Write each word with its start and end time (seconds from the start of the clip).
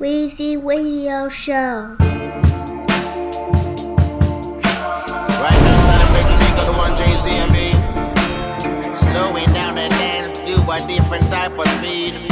Weezy 0.00 0.56
Radio 0.56 1.28
Show. 1.28 1.94
Right 1.98 1.98
now, 5.60 5.84
time 5.84 6.00
to 6.00 6.06
play 6.10 6.24
some 6.24 6.40
nigga, 6.40 6.64
the 6.64 6.72
one 6.72 6.96
Jay 6.96 7.12
Z 7.20 7.28
and 7.28 7.52
me. 7.52 7.74
Slowing 8.94 9.52
down 9.52 9.74
the 9.74 9.90
dance 9.90 10.32
to 10.32 10.54
a 10.72 10.80
different 10.88 11.24
type 11.24 11.52
of 11.58 11.68
speed. 11.68 12.29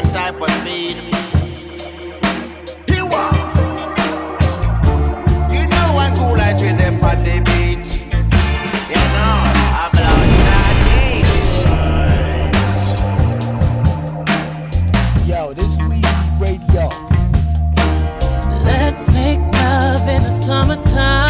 Different 0.00 0.14
type 0.14 0.40
of 0.40 0.50
speed. 0.50 0.96
You 5.50 5.66
know 5.66 5.98
I'm 5.98 6.14
cool 6.16 6.36
like 6.36 6.60
you 6.60 6.72
the 6.72 6.96
party. 7.00 7.30
You 8.88 9.02
know, 9.14 9.34
I 9.74 9.88
blow 9.92 10.18
that 10.46 10.74
Yo, 15.26 15.40
this 15.54 15.76
Weezy 15.78 16.40
Radio. 16.40 16.86
Let's 18.64 19.04
make 19.12 19.40
love 19.52 20.08
in 20.08 20.22
the 20.22 20.32
summertime, 20.42 21.27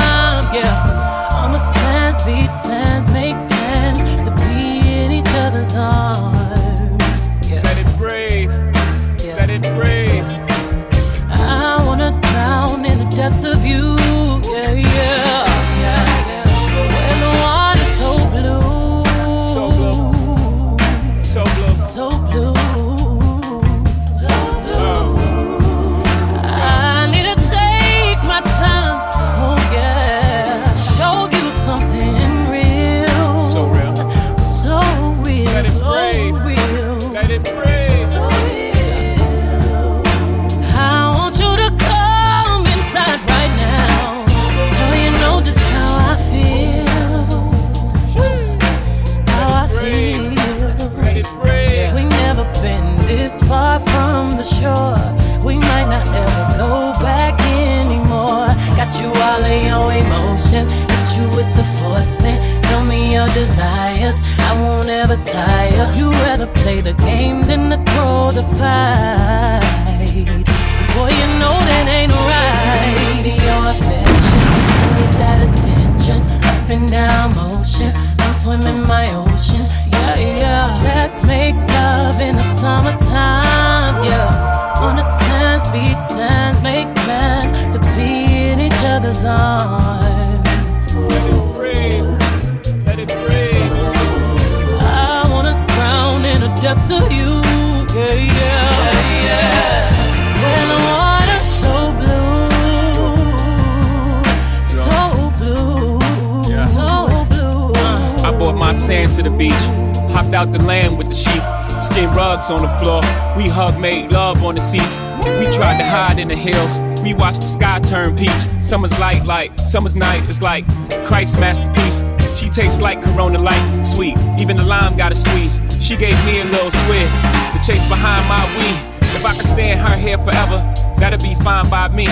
out 110.38 110.53
the 110.53 110.62
land 110.62 110.97
with 110.97 111.09
the 111.09 111.16
sheep. 111.16 111.43
Skin 111.82 112.09
rugs 112.12 112.49
on 112.49 112.62
the 112.62 112.69
floor. 112.78 113.03
We 113.37 113.49
hug, 113.49 113.81
made 113.81 114.12
love 114.12 114.44
on 114.44 114.54
the 114.54 114.60
seats. 114.60 115.00
We 115.41 115.50
tried 115.50 115.78
to 115.78 115.84
hide 115.84 116.19
in 116.21 116.28
the 116.28 116.37
hills. 116.37 116.78
We 117.03 117.12
watched 117.12 117.41
the 117.41 117.49
sky 117.49 117.81
turn 117.81 118.16
peach. 118.16 118.43
Summer's 118.62 118.97
light, 119.00 119.25
light. 119.25 119.59
Summer's 119.60 119.97
night 119.97 120.22
is 120.31 120.41
like 120.41 120.65
Christ's 121.04 121.41
masterpiece. 121.41 122.04
She 122.38 122.48
tastes 122.48 122.81
like 122.81 123.03
Corona 123.03 123.38
light, 123.38 123.82
sweet. 123.82 124.16
Even 124.38 124.56
the 124.56 124.62
lime 124.62 124.97
got 124.97 125.10
a 125.10 125.16
squeeze. 125.16 125.60
She 125.81 125.97
gave 125.97 126.15
me 126.25 126.41
a 126.41 126.44
little 126.44 126.71
sweat. 126.71 127.10
The 127.54 127.60
chase 127.66 127.88
behind 127.88 128.22
my 128.28 128.44
weed. 128.59 128.78
If 129.19 129.27
I 129.27 129.34
could 129.34 129.47
stay 129.47 129.72
in 129.72 129.78
her 129.78 129.97
hair 129.97 130.19
forever, 130.19 130.59
that'd 130.98 131.21
be 131.21 131.34
fine 131.43 131.69
by 131.69 131.88
me. 131.88 132.06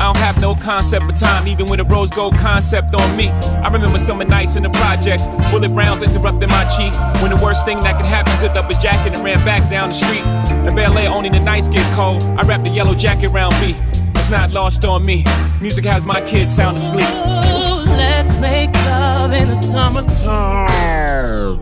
I 0.00 0.04
don't 0.04 0.16
have 0.16 0.40
no 0.40 0.54
concept 0.54 1.04
of 1.04 1.14
time, 1.14 1.46
even 1.46 1.68
with 1.68 1.78
a 1.78 1.84
rose 1.84 2.08
gold 2.08 2.34
concept 2.36 2.94
on 2.94 3.16
me. 3.18 3.28
I 3.28 3.68
remember 3.68 3.98
summer 3.98 4.24
nights 4.24 4.56
in 4.56 4.62
the 4.62 4.70
projects, 4.70 5.28
bullet 5.50 5.68
rounds 5.72 6.00
interrupting 6.00 6.48
my 6.48 6.64
cheek. 6.72 6.94
When 7.20 7.30
the 7.30 7.38
worst 7.44 7.66
thing 7.66 7.80
that 7.80 7.98
could 7.98 8.06
happen 8.06 8.34
zipped 8.38 8.56
up 8.56 8.70
his 8.70 8.78
jacket 8.78 9.12
and 9.12 9.22
ran 9.22 9.44
back 9.44 9.68
down 9.68 9.90
the 9.90 9.94
street. 9.94 10.24
In 10.66 10.74
Bel 10.74 10.96
Air, 10.96 11.10
only 11.10 11.28
the 11.28 11.40
nights 11.40 11.68
get 11.68 11.84
cold. 11.92 12.22
I 12.40 12.44
wrap 12.44 12.64
the 12.64 12.70
yellow 12.70 12.94
jacket 12.94 13.30
around 13.30 13.52
me. 13.60 13.76
It's 14.14 14.30
not 14.30 14.52
lost 14.52 14.86
on 14.86 15.04
me. 15.04 15.22
Music 15.60 15.84
has 15.84 16.02
my 16.02 16.22
kids 16.22 16.56
sound 16.56 16.78
asleep. 16.78 17.04
Ooh, 17.04 17.84
let's 17.84 18.40
make 18.40 18.72
love 18.86 19.34
in 19.34 19.48
the 19.48 19.56
summertime. 19.56 21.60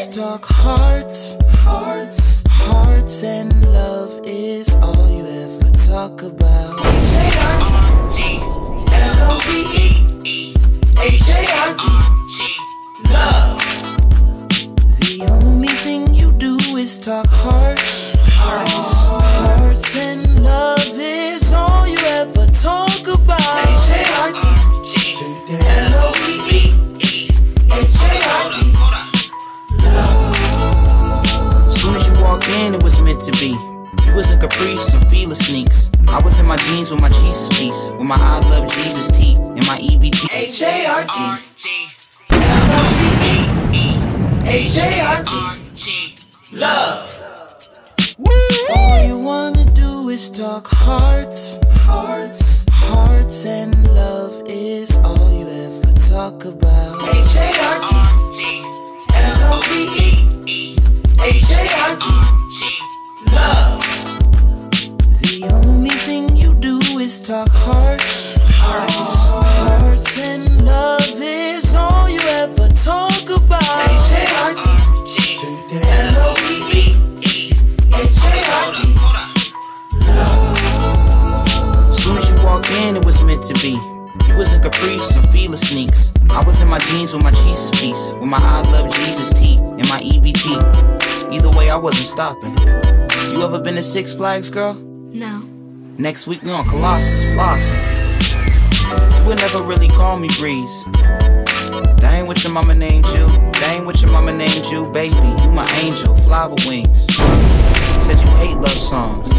is 0.00 0.08
talk 0.08 0.46
hearts, 0.46 1.36
hearts, 1.62 2.42
hearts, 2.48 3.22
and 3.22 3.52
love 3.70 4.18
is 4.24 4.74
all 4.76 5.10
you 5.10 5.26
ever 5.44 5.70
talk 5.76 6.22
about. 6.22 6.76
Love. 13.12 13.60
The 15.00 15.28
only 15.42 15.68
thing 15.68 16.14
you 16.14 16.32
do 16.32 16.56
is 16.78 16.98
talk 16.98 17.26
hearts, 17.28 18.14
hearts, 18.40 18.92
hearts, 19.36 19.96
and 19.98 20.42
love 20.42 20.96
is 20.98 21.52
all 21.52 21.86
you 21.86 21.98
ever 21.98 22.46
talk 22.52 23.06
about. 23.06 23.40
Soon 23.78 24.06
as 28.32 28.62
you 28.62 28.99
walked 32.20 32.48
in, 32.48 32.74
it 32.74 32.82
was 32.82 33.00
meant 33.00 33.20
to 33.22 33.32
be. 33.32 33.56
You 34.06 34.14
was 34.14 34.30
in 34.30 34.38
Caprice 34.40 34.94
and 34.94 35.06
Fila 35.08 35.34
sneaks. 35.34 35.90
I 36.08 36.20
was 36.20 36.40
in 36.40 36.46
my 36.46 36.56
jeans 36.56 36.90
with 36.90 37.00
my 37.00 37.08
Jesus 37.08 37.48
piece, 37.58 37.90
with 37.92 38.06
my 38.06 38.16
I 38.16 38.40
love 38.50 38.72
Jesus 38.72 39.10
tee 39.10 39.34
and 39.36 39.66
my 39.66 39.78
E 39.80 39.96
EBT. 39.96 40.28
All 48.76 49.06
you 49.06 49.18
wanna 49.18 49.64
do 49.72 50.08
is 50.08 50.30
talk 50.30 50.66
hearts, 50.68 51.58
hearts, 51.86 52.66
hearts, 52.70 53.46
and 53.46 53.86
love 53.94 54.42
is 54.46 54.98
all 54.98 55.30
you 55.32 55.46
ever 55.46 55.92
talk 55.98 56.44
about. 56.44 57.00
The 65.20 65.50
only 65.52 65.90
thing 65.90 66.34
you 66.34 66.54
do 66.54 66.78
is 66.98 67.20
talk 67.20 67.48
hearts. 67.50 68.36
Hearts, 68.56 68.96
hearts 68.96 70.18
and 70.18 70.64
love 70.64 71.04
is 71.20 71.74
all 71.74 72.08
you 72.08 72.20
ever 72.20 72.68
talk 72.72 73.28
about. 73.28 73.60
H-A-R-T, 73.60 74.64
L-O-V-E, 75.84 77.52
H-A-R-T, 78.00 78.80
Soon 81.92 82.16
as 82.16 82.32
you 82.32 82.36
walk 82.42 82.64
in, 82.88 82.96
it 82.96 83.04
was 83.04 83.22
meant 83.22 83.42
to 83.42 83.52
be. 83.60 83.76
You 84.26 84.36
was 84.38 84.54
in 84.54 84.62
Caprice 84.62 85.16
and 85.16 85.28
Fila 85.30 85.58
sneaks. 85.58 86.12
I 86.30 86.42
was 86.44 86.62
in 86.62 86.68
my 86.68 86.78
jeans 86.78 87.12
with 87.12 87.22
my 87.22 87.30
Jesus 87.32 87.70
piece, 87.72 88.12
with 88.14 88.28
my 88.28 88.38
I 88.40 88.62
love 88.70 88.90
Jesus 88.94 89.32
tee 89.38 89.58
and 89.58 89.86
my 89.90 90.00
EBT. 90.00 90.49
Either 91.80 91.86
way, 91.86 91.92
I 91.92 91.96
wasn't 91.96 92.06
stopping. 92.06 93.32
You 93.32 93.42
ever 93.42 93.58
been 93.60 93.74
to 93.76 93.82
Six 93.82 94.14
Flags, 94.14 94.50
girl? 94.50 94.74
No. 94.74 95.40
Next 95.98 96.26
week 96.26 96.42
we 96.42 96.50
on 96.50 96.66
Colossus, 96.68 97.24
flossing. 97.32 97.80
You 99.18 99.26
would 99.26 99.38
never 99.38 99.62
really 99.62 99.88
call 99.88 100.18
me 100.18 100.28
Breeze. 100.38 100.84
That 102.00 102.18
ain't 102.18 102.28
what 102.28 102.42
your 102.44 102.52
mama 102.52 102.74
named 102.74 103.06
you. 103.08 103.26
That 103.60 103.76
ain't 103.76 103.86
what 103.86 104.02
your 104.02 104.10
mama 104.10 104.32
named 104.32 104.66
you, 104.70 104.90
baby. 104.92 105.14
You 105.42 105.52
my 105.52 105.66
angel, 105.82 106.14
flower 106.14 106.54
wings. 106.66 107.06
Said 108.04 108.20
you 108.20 108.28
hate 108.36 108.56
love 108.56 108.70
songs. 108.70 109.30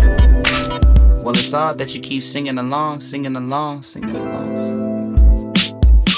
Well, 1.24 1.32
it's 1.32 1.54
odd 1.54 1.78
that 1.78 1.94
you 1.94 2.02
keep 2.02 2.24
singing 2.24 2.58
along, 2.58 3.02
singing 3.02 3.36
along, 3.36 3.84
singing 3.84 4.16
along. 4.16 4.58
Singing. 4.58 5.54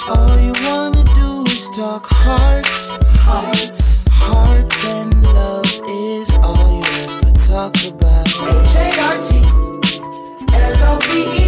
All 0.08 0.40
you 0.40 0.54
wanna 0.68 1.04
do 1.16 1.52
is 1.52 1.70
talk 1.72 2.06
hearts, 2.08 2.98
hearts, 3.20 4.03
hearts 4.30 4.86
and 4.88 5.24
love 5.24 5.72
is 5.88 6.38
all 6.44 6.80
you 6.80 6.84
ever 7.04 7.32
talk 7.38 7.76
about. 7.92 8.28
H-A-R-T, 8.48 9.44
L-O-V-E, 10.54 11.46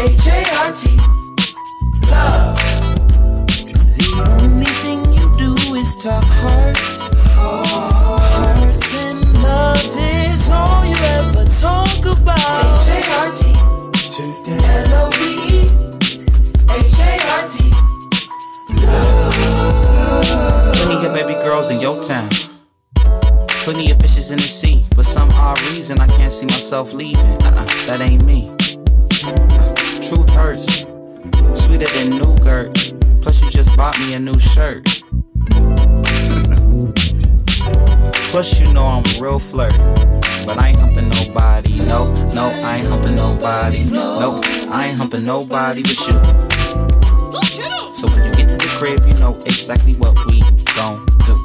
H-A-R-T, 0.00 0.82
love. 2.10 2.56
The 3.96 4.06
only 4.40 4.72
thing 4.82 5.00
you 5.12 5.24
do 5.36 5.50
is 5.76 5.96
talk 6.02 6.24
hearts, 6.40 7.12
hearts 7.36 8.92
and 8.96 9.42
love 9.42 9.80
is 9.96 10.50
all 10.50 10.84
you 10.84 10.96
ever 11.20 11.44
talk 11.44 12.00
about. 12.04 12.74
H-A-R-T, 12.88 13.54
L-O-V-E, 14.56 15.68
H-A-R-T. 16.70 17.58
Plenty 17.60 17.92
of 17.92 17.99
baby 21.22 21.34
girls 21.42 21.70
in 21.70 21.80
your 21.80 22.02
town. 22.02 22.28
Plenty 23.64 23.90
of 23.90 24.00
fishes 24.00 24.30
in 24.30 24.38
the 24.38 24.42
sea. 24.42 24.84
But 24.96 25.04
some 25.04 25.30
odd 25.32 25.60
reason 25.72 26.00
I 26.00 26.06
can't 26.06 26.32
see 26.32 26.46
myself 26.46 26.94
leaving. 26.94 27.36
Uh-uh, 27.42 27.66
that 27.86 28.00
ain't 28.00 28.24
me. 28.24 28.48
Uh, 29.24 29.74
truth 30.08 30.30
hurts. 30.30 30.86
Sweeter 31.52 31.86
than 31.86 32.18
nougat. 32.18 32.94
Plus 33.20 33.42
you 33.42 33.50
just 33.50 33.76
bought 33.76 33.98
me 34.00 34.14
a 34.14 34.20
new 34.20 34.38
shirt. 34.38 34.84
Plus 38.32 38.60
you 38.60 38.72
know 38.72 38.86
I'm 38.86 39.04
a 39.04 39.22
real 39.22 39.38
flirt. 39.38 39.76
But 40.46 40.56
I 40.58 40.68
ain't 40.68 40.78
humping 40.78 41.10
nobody. 41.10 41.80
No, 41.80 42.14
no, 42.32 42.46
I 42.64 42.78
ain't 42.78 42.88
humping 42.88 43.16
nobody. 43.16 43.84
No, 43.84 44.40
I 44.70 44.88
ain't 44.88 44.96
humping 44.96 45.24
nobody 45.24 45.82
but 45.82 45.98
you. 46.08 46.59
So 48.00 48.08
when 48.08 48.24
you 48.24 48.32
get 48.34 48.48
to 48.48 48.56
the 48.56 48.64
crib, 48.78 49.04
you 49.04 49.12
know 49.20 49.36
exactly 49.44 49.92
what 50.00 50.16
we 50.24 50.40
gon' 50.72 50.96
do. 51.20 51.36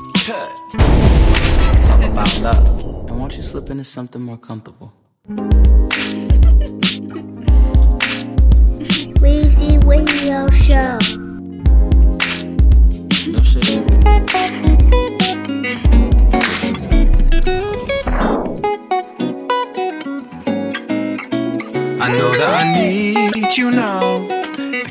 Talk 1.83 1.99
about 2.07 2.31
love. 2.39 2.63
And 3.09 3.19
won't 3.19 3.35
you 3.35 3.43
slip 3.43 3.69
into 3.69 3.83
something 3.83 4.21
more 4.21 4.37
comfortable? 4.37 4.93
Weezy 9.19 9.83
Radio 9.83 10.47
Show. 10.47 10.97
No 13.33 13.41
shit. 13.43 13.67
I 21.99 22.07
know 22.13 22.31
that 22.37 22.53
I 22.55 22.71
need 22.71 23.57
you 23.57 23.71
now. 23.71 24.34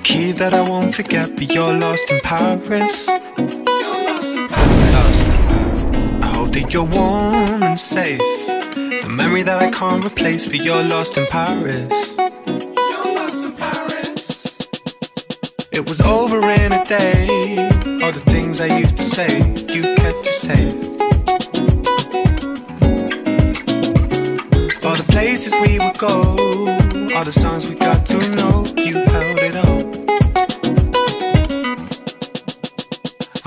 Key 0.05 0.33
that 0.33 0.53
I 0.53 0.61
won't 0.61 0.95
forget, 0.95 1.31
but 1.35 1.55
you're 1.55 1.73
lost 1.73 2.11
in 2.13 2.21
Paris. 2.21 3.09
Lost. 3.09 4.37
in 4.37 4.49
Paris. 4.49 5.19
I 6.23 6.27
hope 6.27 6.53
that 6.53 6.73
you're 6.75 6.85
warm 6.85 7.63
and 7.63 7.81
safe. 7.81 8.19
The 8.19 9.09
memory 9.09 9.43
that 9.43 9.63
I 9.63 9.71
can't 9.71 10.05
replace, 10.05 10.47
but 10.47 10.63
you're 10.63 10.83
lost 10.83 11.17
in 11.17 11.27
Paris. 11.27 12.17
you're 12.19 13.15
lost 13.17 13.45
in 13.47 13.53
Paris. 13.53 14.69
It 15.73 15.89
was 15.89 16.01
over 16.03 16.39
in 16.51 16.73
a 16.73 16.85
day. 16.85 17.57
All 18.05 18.13
the 18.13 18.23
things 18.27 18.61
I 18.61 18.79
used 18.79 18.99
to 18.99 19.03
say, 19.03 19.39
you 19.75 19.83
kept 19.97 20.23
to 20.25 20.33
say. 20.33 20.67
All 24.87 24.97
the 24.97 25.07
places 25.09 25.55
we 25.63 25.79
would 25.79 25.99
go, 25.99 27.17
all 27.17 27.25
the 27.25 27.33
songs 27.33 27.67
we 27.67 27.75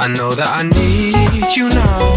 I 0.07 0.13
know 0.13 0.31
that 0.31 0.48
I 0.48 0.63
need 0.63 1.54
you 1.57 1.68
now. 1.68 2.17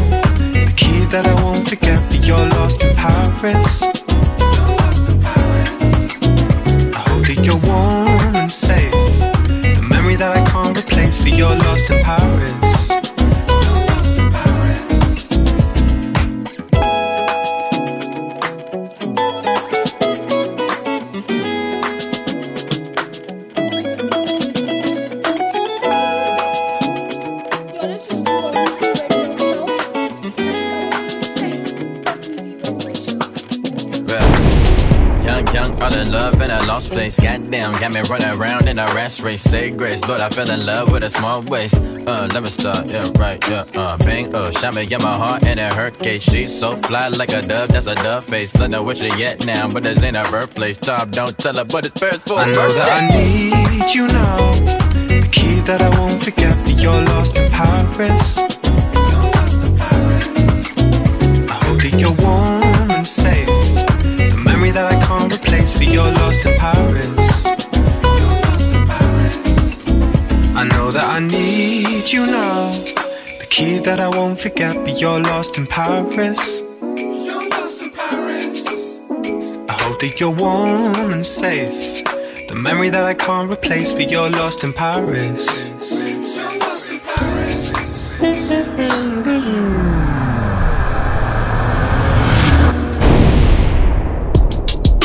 Got 37.81 37.95
me 37.95 38.03
running 38.11 38.39
around 38.39 38.69
in 38.69 38.79
a 38.79 38.87
race 38.95 39.23
race. 39.23 39.41
Say 39.41 39.71
grace, 39.71 40.07
Lord, 40.07 40.21
I 40.21 40.29
fell 40.29 40.51
in 40.51 40.67
love 40.67 40.93
with 40.93 41.03
a 41.03 41.09
small 41.09 41.43
waist. 41.43 41.77
Uh, 41.77 42.29
let 42.33 42.43
me 42.43 42.49
start, 42.51 42.93
yeah, 42.93 43.11
right, 43.17 43.43
yeah, 43.49 43.65
uh, 43.75 43.97
bang, 43.97 44.35
uh, 44.35 44.51
shot 44.51 44.75
me 44.75 44.83
in 44.83 45.03
my 45.03 45.17
heart 45.17 45.45
and 45.47 45.59
it 45.59 45.73
hurt 45.73 45.99
case. 45.99 46.23
She's 46.23 46.53
so 46.57 46.77
fly 46.77 47.09
like 47.09 47.33
a 47.33 47.41
dove, 47.41 47.71
that's 47.71 47.87
a 47.87 47.95
dove 47.95 48.27
face. 48.27 48.53
Don't 48.53 48.71
know 48.71 48.83
where 48.83 48.95
she 48.95 49.09
at 49.25 49.47
now, 49.47 49.67
but 49.69 49.85
this 49.85 50.03
ain't 50.03 50.17
her 50.17 50.31
birthplace. 50.31 50.77
Top, 50.77 51.11
don't 51.11 51.37
tell 51.39 51.57
her, 51.57 51.65
but 51.65 51.87
it's 51.87 51.99
first 51.99 52.21
for 52.29 52.39
I 52.39 52.47
know 52.47 52.69
that 52.75 53.03
I 53.03 53.09
need 53.17 53.95
you 53.95 54.07
now. 54.09 54.53
The 55.09 55.29
key 55.33 55.61
that 55.61 55.81
I 55.81 55.89
won't 55.99 56.23
forget, 56.23 56.55
but 56.65 56.83
you're 56.83 57.03
lost 57.15 57.39
in 57.39 57.51
Paris. 57.51 58.37
I 58.39 58.45
hope 61.65 61.81
that 61.81 61.97
you're 61.99 62.17
warm 62.21 62.91
and 62.91 63.07
safe. 63.07 63.47
The 64.33 64.43
memory 64.45 64.71
that 64.73 64.93
I 64.93 65.01
can't 65.07 65.35
replace, 65.35 65.73
but 65.75 65.91
you're 65.91 66.13
lost 66.13 66.45
in 66.45 66.59
Paris. 66.59 67.00
Key 73.51 73.79
that 73.79 74.01
I 74.01 74.09
won't 74.09 74.41
forget, 74.41 74.77
but 74.77 75.01
you're 75.01 75.19
lost 75.21 75.59
in 75.59 75.67
Paris. 75.67 76.63
I 79.69 79.77
hope 79.83 79.99
that 80.01 80.21
you're 80.21 80.31
warm 80.31 81.13
and 81.13 81.27
safe. 81.27 82.05
The 82.47 82.55
memory 82.55 82.91
that 82.91 83.05
I 83.05 83.15
can't 83.15 83.51
replace, 83.51 83.93
but 83.93 84.09
you're 84.11 84.31
lost 84.31 84.63
in 84.63 84.73
Paris. 84.73 85.69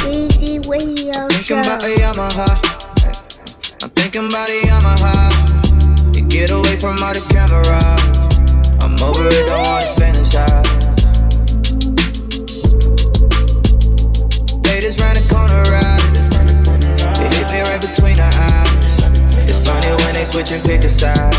Weezy 0.06 0.70
Radio 0.70 1.28
Thinking 1.30 1.60
about 1.60 1.84
a 1.84 1.88
Show. 1.88 2.02
Yamaha. 2.04 2.50
I'm 3.84 3.90
thinking 3.90 4.28
about 4.30 4.50
a 4.50 4.60
Yamaha. 4.70 6.14
To 6.14 6.22
get 6.22 6.52
away 6.52 6.78
from 6.78 7.02
all 7.02 7.14
the 7.14 7.22
cameras. 7.34 8.25
They 14.64 14.82
just 14.82 15.00
the 15.00 15.24
corner 15.32 15.64
right. 15.72 16.04
It 17.24 17.32
hit 17.32 17.48
me 17.48 17.62
right 17.62 17.80
between 17.80 18.18
the 18.20 18.28
eyes. 18.28 19.48
It's 19.48 19.60
funny 19.64 19.88
when 20.04 20.16
they 20.16 20.26
switch 20.26 20.52
and 20.52 20.62
pick 20.64 20.84
a 20.84 20.90
side. 20.90 21.34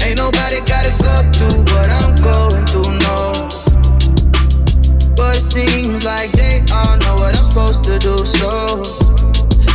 Ain't 0.00 0.16
nobody 0.16 0.64
gotta 0.64 0.92
go 0.96 1.20
through 1.36 1.60
what 1.76 1.90
I'm 2.00 2.16
going 2.24 2.64
through, 2.64 2.88
no. 3.04 3.48
But 5.14 5.36
it 5.36 5.44
seems 5.44 6.06
like 6.06 6.32
they 6.32 6.64
all 6.72 6.96
know 6.96 7.16
what 7.20 7.36
I'm 7.36 7.44
supposed 7.44 7.84
to 7.84 7.98
do. 7.98 8.16
So 8.24 8.80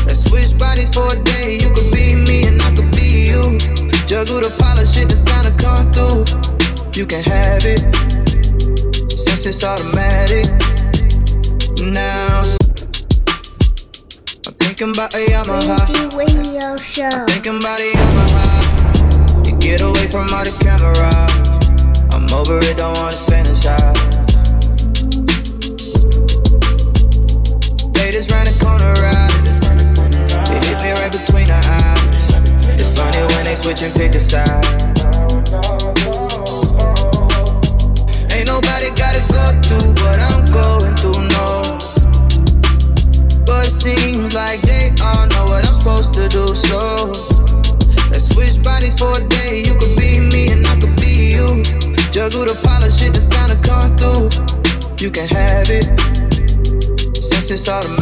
let's 0.07 0.25
switch 0.25 0.57
bodies 0.57 0.89
for 0.89 1.05
a 1.13 1.24
day. 1.24 1.60
You 1.62 1.69
could 1.69 1.81
Juggle 4.22 4.42
the 4.42 4.56
pile 4.62 4.78
of 4.78 4.88
shit 4.88 5.10
that's 5.10 5.20
bound 5.22 5.50
to 5.50 5.54
come 5.58 5.90
through. 5.90 6.22
You 6.94 7.08
can 7.08 7.24
have 7.24 7.66
it 7.66 7.82
since 9.10 9.48
it's 9.48 9.63
automatic. 9.63 10.46
Now 11.92 12.44
I'm 14.46 14.54
thinking 14.62 14.94
about 14.94 15.16
a 15.16 15.25
Yamaha. 15.25 16.16
Radio 16.16 16.78
Show. 16.78 17.10
I'm 17.10 17.25
thinking 17.25 17.58
about 17.58 17.80
a 17.80 17.90
Yamaha. 17.98 19.44
To 19.44 19.51
get 19.58 19.82
away 19.82 20.06
from 20.06 20.30
all 20.30 20.46
the 20.46 20.54
cameras. 20.62 21.01
I'm 22.13 22.32
over 22.38 22.60
it, 22.60 22.78
don't 22.78 22.94
wanna 22.94 23.18
fantasize. 23.25 24.21
They 33.51 33.58
switch 33.58 33.81
and 33.81 33.93
pick 33.96 34.15
a 34.15 34.20
side. 34.20 34.48
Ain't 38.31 38.48
nobody 38.48 38.88
gotta 38.96 39.20
go 39.27 39.43
through 39.67 39.91
what 40.00 40.20
I'm 40.31 40.46
going 40.55 40.96
through, 40.96 41.20
no. 41.36 41.75
But 43.43 43.67
it 43.67 43.75
seems 43.75 44.34
like 44.34 44.62
they 44.62 44.96
all 45.03 45.27
know 45.27 45.46
what 45.51 45.67
I'm 45.67 45.75
supposed 45.75 46.13
to 46.13 46.29
do, 46.29 46.48
so 46.55 47.12
let's 48.10 48.31
switch 48.31 48.63
bodies 48.63 48.96
for 48.96 49.12
a 49.20 49.27
day. 49.27 49.63
You 49.67 49.75
could 49.75 50.00
be 50.00 50.22
me 50.31 50.48
and 50.53 50.65
I 50.65 50.79
could 50.79 50.96
be 50.96 51.36
you. 51.36 51.62
Juggle 52.15 52.48
the 52.48 52.58
pile 52.63 52.81
of 52.81 52.93
shit 52.93 53.12
that's 53.12 53.25
bound 53.25 53.51
to 53.51 53.60
come 53.60 53.98
through. 54.00 54.31
You 55.03 55.12
can 55.12 55.27
have 55.27 55.67
it 55.67 55.91
since 57.20 57.51
it's 57.51 57.67
automatic. 57.67 58.00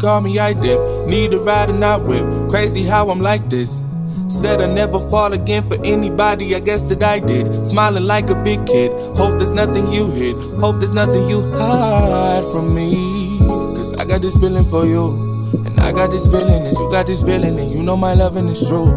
Call 0.00 0.20
me, 0.20 0.38
I 0.38 0.52
dip. 0.52 0.80
Need 1.06 1.34
a 1.34 1.38
ride 1.38 1.70
and 1.70 1.80
not 1.80 2.02
whip. 2.02 2.24
Crazy 2.50 2.82
how 2.84 3.10
I'm 3.10 3.20
like 3.20 3.48
this. 3.48 3.82
Said 4.28 4.60
I 4.60 4.72
never 4.72 5.00
fall 5.10 5.32
again 5.32 5.62
for 5.64 5.76
anybody, 5.84 6.54
I 6.54 6.60
guess 6.60 6.84
that 6.84 7.02
I 7.02 7.18
did. 7.18 7.66
Smiling 7.66 8.04
like 8.04 8.30
a 8.30 8.40
big 8.42 8.64
kid. 8.66 8.92
Hope 9.16 9.38
there's 9.38 9.52
nothing 9.52 9.90
you 9.90 10.10
hid. 10.12 10.36
Hope 10.60 10.78
there's 10.78 10.94
nothing 10.94 11.28
you 11.28 11.42
hide 11.52 12.44
from 12.52 12.74
me. 12.74 13.38
Cause 13.74 13.92
I 13.98 14.04
got 14.04 14.22
this 14.22 14.36
feeling 14.38 14.64
for 14.64 14.86
you. 14.86 15.28
And 15.66 15.80
I 15.80 15.90
got 15.92 16.10
this 16.10 16.26
feeling 16.26 16.62
that 16.64 16.74
you 16.78 16.90
got 16.92 17.06
this 17.06 17.24
feeling, 17.24 17.58
and 17.58 17.72
you 17.72 17.82
know 17.82 17.96
my 17.96 18.14
loving 18.14 18.46
is 18.48 18.66
true. 18.68 18.94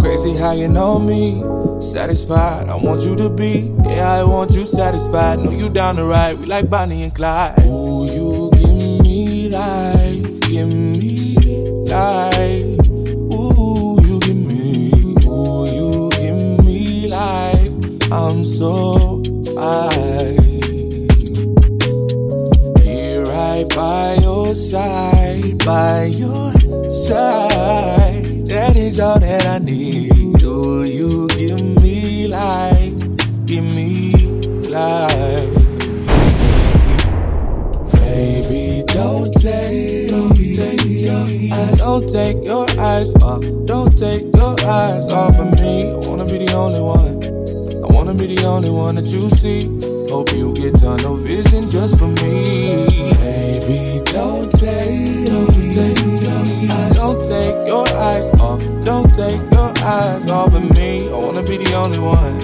Crazy 0.00 0.34
how 0.34 0.52
you 0.52 0.68
know 0.68 0.98
me. 0.98 1.42
Satisfied, 1.82 2.68
I 2.68 2.76
want 2.76 3.02
you 3.02 3.14
to 3.16 3.28
be. 3.28 3.70
Yeah, 3.84 4.10
I 4.10 4.24
want 4.24 4.52
you 4.52 4.64
satisfied. 4.64 5.40
Know 5.40 5.50
you 5.50 5.68
down 5.68 5.96
the 5.96 6.04
ride. 6.04 6.38
We 6.38 6.46
like 6.46 6.70
Bonnie 6.70 7.02
and 7.02 7.14
Clyde. 7.14 7.60
Ooh, 7.64 8.06
you 8.06 8.50
give 8.54 9.04
me 9.04 9.48
life. 9.50 10.01
Give 10.62 10.76
me 10.76 11.34
life. 11.90 12.88
Ooh, 13.34 13.98
you 14.00 14.20
give 14.20 14.46
me. 14.46 14.92
Ooh, 15.26 15.66
you 15.66 16.08
give 16.12 16.64
me 16.64 17.08
life. 17.08 17.72
I'm 18.12 18.44
so 18.44 19.20
high. 19.58 20.36
right 23.26 23.68
by 23.74 24.14
your 24.22 24.54
side, 24.54 25.58
by 25.66 26.04
your 26.04 26.52
side. 26.88 28.46
That 28.46 28.74
is 28.76 29.00
all 29.00 29.18
that 29.18 29.44
I 29.48 29.58
need. 29.58 30.44
Oh, 30.44 30.84
you 30.84 31.26
give 31.38 31.60
me 31.82 32.28
life, 32.28 32.94
give 33.46 33.64
me 33.64 34.12
life. 34.70 35.21
Don't 41.92 42.08
take 42.08 42.46
your 42.46 42.64
eyes 42.80 43.14
off, 43.16 43.42
don't 43.66 43.92
take 43.98 44.24
your 44.34 44.56
eyes 44.64 45.12
off 45.12 45.36
of 45.38 45.60
me. 45.60 45.92
I 45.92 46.08
wanna 46.08 46.24
be 46.24 46.38
the 46.40 46.54
only 46.56 46.80
one. 46.80 47.20
I 47.84 47.86
wanna 47.92 48.14
be 48.14 48.32
the 48.32 48.46
only 48.46 48.70
one 48.70 48.94
that 48.94 49.04
you 49.04 49.28
see. 49.28 49.68
Hope 50.08 50.32
you 50.32 50.54
get 50.54 50.72
tunnel 50.80 51.16
vision 51.16 51.68
just 51.68 51.98
for 51.98 52.08
me. 52.08 52.88
Baby, 53.20 54.00
don't 54.08 54.48
take, 54.56 55.28
don't 55.28 55.52
take 55.76 56.00
your 56.24 56.40
eyes, 56.72 56.96
don't 56.96 57.20
take 57.28 57.60
your 57.68 57.86
eyes 58.08 58.28
off, 58.40 58.60
don't 58.80 59.12
take 59.12 59.42
your 59.52 59.70
eyes 59.84 60.30
off 60.30 60.54
of 60.54 60.64
me. 60.72 61.12
I 61.12 61.16
wanna 61.18 61.42
be 61.42 61.58
the 61.58 61.74
only 61.76 62.00
one. 62.00 62.40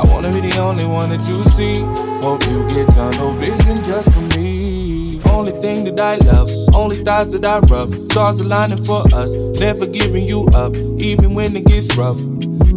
I 0.00 0.04
wanna 0.08 0.32
be 0.32 0.40
the 0.48 0.56
only 0.60 0.86
one 0.86 1.10
that 1.10 1.20
you 1.28 1.36
see. 1.52 1.76
Hope 2.24 2.40
you 2.48 2.64
get 2.72 2.88
tunnel 2.96 3.32
vision 3.36 3.84
just 3.84 4.14
for 4.14 4.24
me. 4.32 5.20
Only 5.28 5.52
thing 5.60 5.84
that 5.84 6.00
I 6.00 6.16
love, 6.24 6.48
only 6.78 7.02
thoughts 7.02 7.32
that 7.32 7.44
I 7.44 7.58
rub. 7.66 7.88
Stars 7.88 8.40
aligning 8.40 8.82
for 8.84 9.02
us, 9.12 9.34
never 9.58 9.86
giving 9.86 10.24
you 10.24 10.46
up, 10.54 10.74
even 11.02 11.34
when 11.34 11.56
it 11.56 11.66
gets 11.66 11.94
rough. 11.96 12.18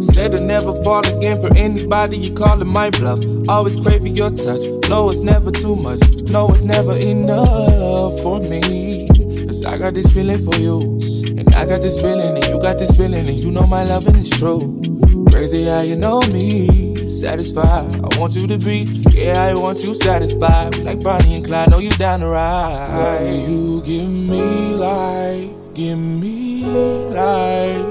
Said 0.02 0.34
I'll 0.34 0.42
never 0.42 0.74
fall 0.82 1.06
again 1.06 1.40
for 1.40 1.54
anybody 1.56 2.18
you 2.18 2.34
calling 2.34 2.68
my 2.68 2.90
bluff. 2.90 3.20
Always 3.48 3.80
craving 3.80 4.16
your 4.16 4.30
touch. 4.30 4.66
No, 4.90 5.08
it's 5.08 5.20
never 5.20 5.52
too 5.52 5.76
much. 5.76 6.00
No, 6.30 6.48
it's 6.48 6.62
never 6.62 6.96
enough 6.96 8.18
for 8.20 8.40
me. 8.40 9.06
Cause 9.46 9.64
I 9.64 9.78
got 9.78 9.94
this 9.94 10.12
feeling 10.12 10.38
for 10.38 10.58
you. 10.58 10.98
And 11.38 11.48
I 11.54 11.64
got 11.66 11.80
this 11.80 12.02
feeling, 12.02 12.36
and 12.36 12.44
you 12.46 12.60
got 12.60 12.78
this 12.78 12.96
feeling, 12.96 13.28
and 13.28 13.40
you 13.40 13.52
know 13.52 13.66
my 13.66 13.84
loving 13.84 14.16
is 14.16 14.30
true. 14.30 14.82
Crazy 15.30 15.64
how 15.64 15.82
you 15.82 15.96
know 15.96 16.20
me. 16.32 16.91
Satisfied, 17.20 17.94
I 17.94 18.18
want 18.18 18.34
you 18.34 18.46
to 18.48 18.58
be. 18.58 18.84
Yeah, 19.10 19.38
I 19.38 19.54
want 19.54 19.84
you 19.84 19.94
satisfied. 19.94 20.80
Like 20.80 21.04
Bonnie 21.04 21.36
and 21.36 21.44
Clyde, 21.44 21.70
know 21.70 21.78
you 21.78 21.90
down 21.90 22.20
the 22.20 22.26
ride. 22.26 23.30
You 23.30 23.80
give 23.82 24.10
me 24.10 24.74
life, 24.74 25.74
give 25.74 25.98
me 25.98 26.64
life. 27.10 27.86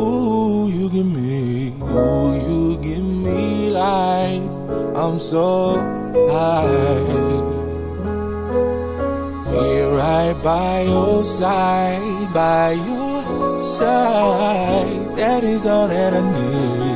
Ooh, 0.00 0.68
you 0.68 0.90
give 0.90 1.06
me, 1.06 1.72
ooh, 1.82 2.34
you 2.46 2.78
give 2.82 3.04
me 3.04 3.70
life. 3.70 4.42
I'm 4.96 5.18
so 5.18 5.74
high. 6.30 6.68
Here 9.50 9.88
right 9.96 10.40
by 10.42 10.82
your 10.82 11.24
side, 11.24 12.32
by 12.32 12.72
your 12.72 13.62
side. 13.62 15.16
That 15.16 15.42
is 15.42 15.66
all 15.66 15.88
that 15.88 16.14
I 16.14 16.20
need. 16.20 16.91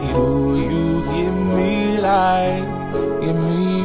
Life, 2.06 2.62
give 3.20 3.34
me 3.34 3.82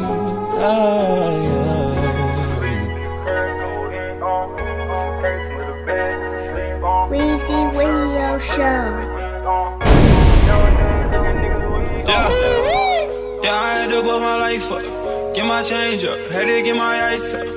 life. 0.62 1.42
Weezy 7.12 7.62
Radio 7.76 8.38
Show. 8.38 8.82
Yeah. 12.12 12.30
Yeah, 13.44 13.56
I 13.56 13.72
had 13.78 13.90
to 13.90 14.02
put 14.02 14.20
my 14.22 14.36
life 14.38 14.72
up. 14.72 14.86
Get 15.36 15.46
my 15.48 15.64
change 15.64 16.06
up. 16.06 16.20
Had 16.30 16.46
to 16.46 16.62
get 16.62 16.76
my 16.76 16.96
ice 17.14 17.34
up. 17.34 17.48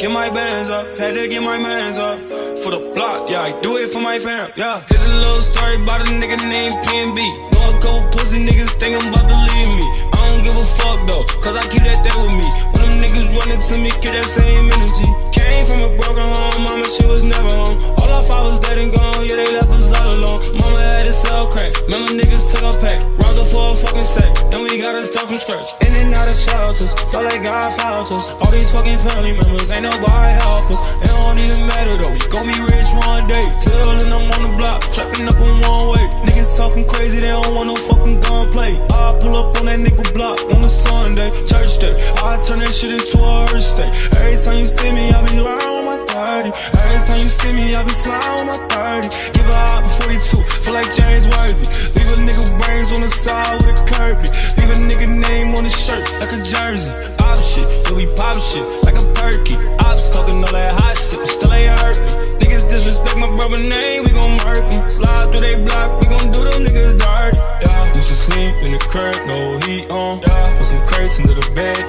Get 0.00 0.10
my 0.10 0.30
bands 0.30 0.70
up. 0.70 0.86
Had 0.98 1.14
to 1.14 1.28
get 1.28 1.42
my 1.42 1.58
mans 1.58 1.98
up. 1.98 2.18
For 2.62 2.70
the 2.70 2.92
block, 2.94 3.28
yeah, 3.28 3.42
I 3.42 3.60
do 3.60 3.76
it 3.76 3.90
for 3.90 4.00
my 4.00 4.18
fam. 4.18 4.50
Yeah. 4.56 4.82
Here's 4.88 5.10
a 5.10 5.16
little 5.16 5.42
story 5.52 5.76
about 5.82 6.00
a 6.00 6.10
nigga 6.10 6.38
named 6.48 6.74
PNB. 6.86 7.18
Know 7.52 7.66
a 7.66 7.80
couple 7.82 8.08
pussy 8.12 8.38
niggas 8.46 8.72
think 8.80 8.96
I'm 8.96 9.12
about 9.12 9.28
to 9.28 9.36
leave 9.36 9.72
me. 9.78 10.13
Don't 10.34 10.42
give 10.42 10.56
a 10.56 10.64
fuck 10.64 11.06
though, 11.06 11.22
cause 11.40 11.54
I 11.54 11.62
keep 11.68 11.84
that 11.84 12.02
thing 12.02 12.18
with 12.20 12.34
me. 12.34 12.48
When 12.74 12.90
them 12.90 12.98
niggas 12.98 13.30
running 13.38 13.60
to 13.60 13.78
me, 13.78 13.90
get 14.02 14.18
that 14.18 14.24
same 14.24 14.66
energy. 14.66 15.33
Came 15.54 15.66
from 15.70 15.86
a 15.86 15.90
broken 15.94 16.26
home, 16.34 16.66
mama, 16.66 16.82
she 16.90 17.06
was 17.06 17.22
never 17.22 17.46
home. 17.46 17.78
All 18.02 18.10
our 18.10 18.26
fathers 18.26 18.58
dead 18.58 18.74
and 18.74 18.90
gone, 18.90 19.22
yeah, 19.22 19.38
they 19.38 19.54
left 19.54 19.70
us 19.70 19.86
all 19.94 20.10
alone. 20.18 20.58
Mama 20.58 20.82
had 20.82 21.06
to 21.06 21.14
sell 21.14 21.46
crack, 21.46 21.70
remember 21.86 22.10
niggas 22.10 22.50
took 22.50 22.66
a 22.66 22.74
pack. 22.82 22.98
Robbed 23.22 23.38
her 23.38 23.46
for 23.46 23.70
a 23.70 23.74
fucking 23.78 24.02
sack, 24.02 24.34
then 24.50 24.66
we 24.66 24.82
gotta 24.82 25.06
start 25.06 25.30
from 25.30 25.38
scratch. 25.38 25.70
In 25.86 25.94
and 25.94 26.10
out 26.18 26.26
of 26.26 26.34
shelters, 26.34 26.90
felt 27.14 27.30
like 27.30 27.46
God 27.46 27.70
found 27.70 28.10
us. 28.10 28.34
All 28.42 28.50
these 28.50 28.74
fucking 28.74 28.98
family 28.98 29.38
members, 29.38 29.70
ain't 29.70 29.86
nobody 29.86 30.34
help 30.42 30.66
us. 30.74 30.82
It 31.06 31.14
don't 31.14 31.38
even 31.38 31.70
matter 31.70 32.02
though, 32.02 32.10
we 32.10 32.18
gon' 32.34 32.50
be 32.50 32.58
rich 32.74 32.90
one 33.06 33.30
day. 33.30 33.46
Till 33.62 33.94
and 33.94 34.10
I'm 34.10 34.26
on 34.34 34.42
the 34.50 34.52
block, 34.58 34.82
trapping 34.90 35.30
up 35.30 35.38
on 35.38 35.62
one 35.62 35.94
way. 35.94 36.04
Niggas 36.26 36.58
talking 36.58 36.82
crazy, 36.82 37.22
they 37.22 37.30
don't 37.30 37.54
want 37.54 37.70
no 37.70 37.78
fucking 37.78 38.18
gunplay. 38.26 38.74
I 38.90 39.14
pull 39.22 39.38
up 39.38 39.54
on 39.62 39.70
that 39.70 39.78
nigga 39.78 40.02
block 40.18 40.42
on 40.50 40.66
a 40.66 40.68
Sunday, 40.68 41.30
church 41.46 41.78
day. 41.78 41.94
I 42.26 42.42
turn 42.42 42.58
that 42.58 42.74
shit 42.74 42.90
into 42.90 43.22
a 43.22 43.46
hearse 43.46 43.70
day. 43.78 43.86
Every 44.18 44.34
time 44.34 44.58
you 44.58 44.66
see 44.66 44.90
me, 44.90 45.14
I 45.14 45.22
be 45.30 45.43
my 45.44 45.98
30. 46.08 46.50
Every 46.50 47.00
time 47.04 47.20
you 47.20 47.28
see 47.28 47.52
me, 47.52 47.74
I 47.74 47.82
be 47.84 47.92
sliding 47.92 48.40
on 48.40 48.46
my 48.48 48.58
30. 48.72 49.08
Give 49.36 49.46
her 49.46 49.60
out 49.70 49.84
for 49.84 50.08
42, 50.08 50.42
feel 50.64 50.74
like 50.74 50.88
James 50.96 51.28
Worthy. 51.28 51.66
Leave 51.94 52.10
a 52.10 52.16
nigga 52.24 52.44
brains 52.58 52.92
on 52.92 53.00
the 53.02 53.08
side 53.08 53.60
with 53.60 53.76
a 53.76 53.84
curvy. 53.84 54.28
Leave 54.58 54.72
a 54.72 54.78
nigga 54.88 55.08
name 55.08 55.54
on 55.54 55.64
the 55.64 55.70
shirt 55.70 56.02
like 56.20 56.32
a 56.32 56.40
jersey. 56.42 56.90
Op 57.20 57.38
shit, 57.38 57.66
yeah, 57.68 57.96
we 57.96 58.06
pop 58.16 58.36
shit 58.40 58.64
like 58.84 58.96
a 58.96 59.06
perky. 59.14 59.56
Ops 59.84 60.08
talking 60.10 60.40
all 60.40 60.52
that 60.52 60.74
hot 60.80 60.96
shit, 60.96 61.20
but 61.20 61.28
still 61.28 61.52
ain't 61.52 61.78
hurt 61.80 61.98
me. 62.00 62.10
Niggas 62.40 62.68
disrespect 62.68 63.16
my 63.18 63.28
brother 63.36 63.60
name, 63.60 64.04
we 64.04 64.10
gon' 64.10 64.40
murk 64.44 64.64
him. 64.72 64.88
Slide 64.88 65.30
through 65.30 65.44
they 65.44 65.56
block, 65.62 66.00
we 66.00 66.06
gon' 66.08 66.32
do 66.32 66.40
them 66.48 66.64
niggas 66.64 66.96
dirty. 66.98 67.38
Yeah, 67.38 67.96
used 67.96 68.08
to 68.08 68.16
sleep 68.16 68.54
in 68.64 68.72
the 68.72 68.80
crib, 68.88 69.14
no 69.28 69.58
heat 69.64 69.90
on. 69.90 70.20
Yeah, 70.24 70.56
put 70.56 70.66
some 70.66 70.82
crates 70.86 71.20
under 71.20 71.34
the 71.34 71.46
bed 71.54 71.86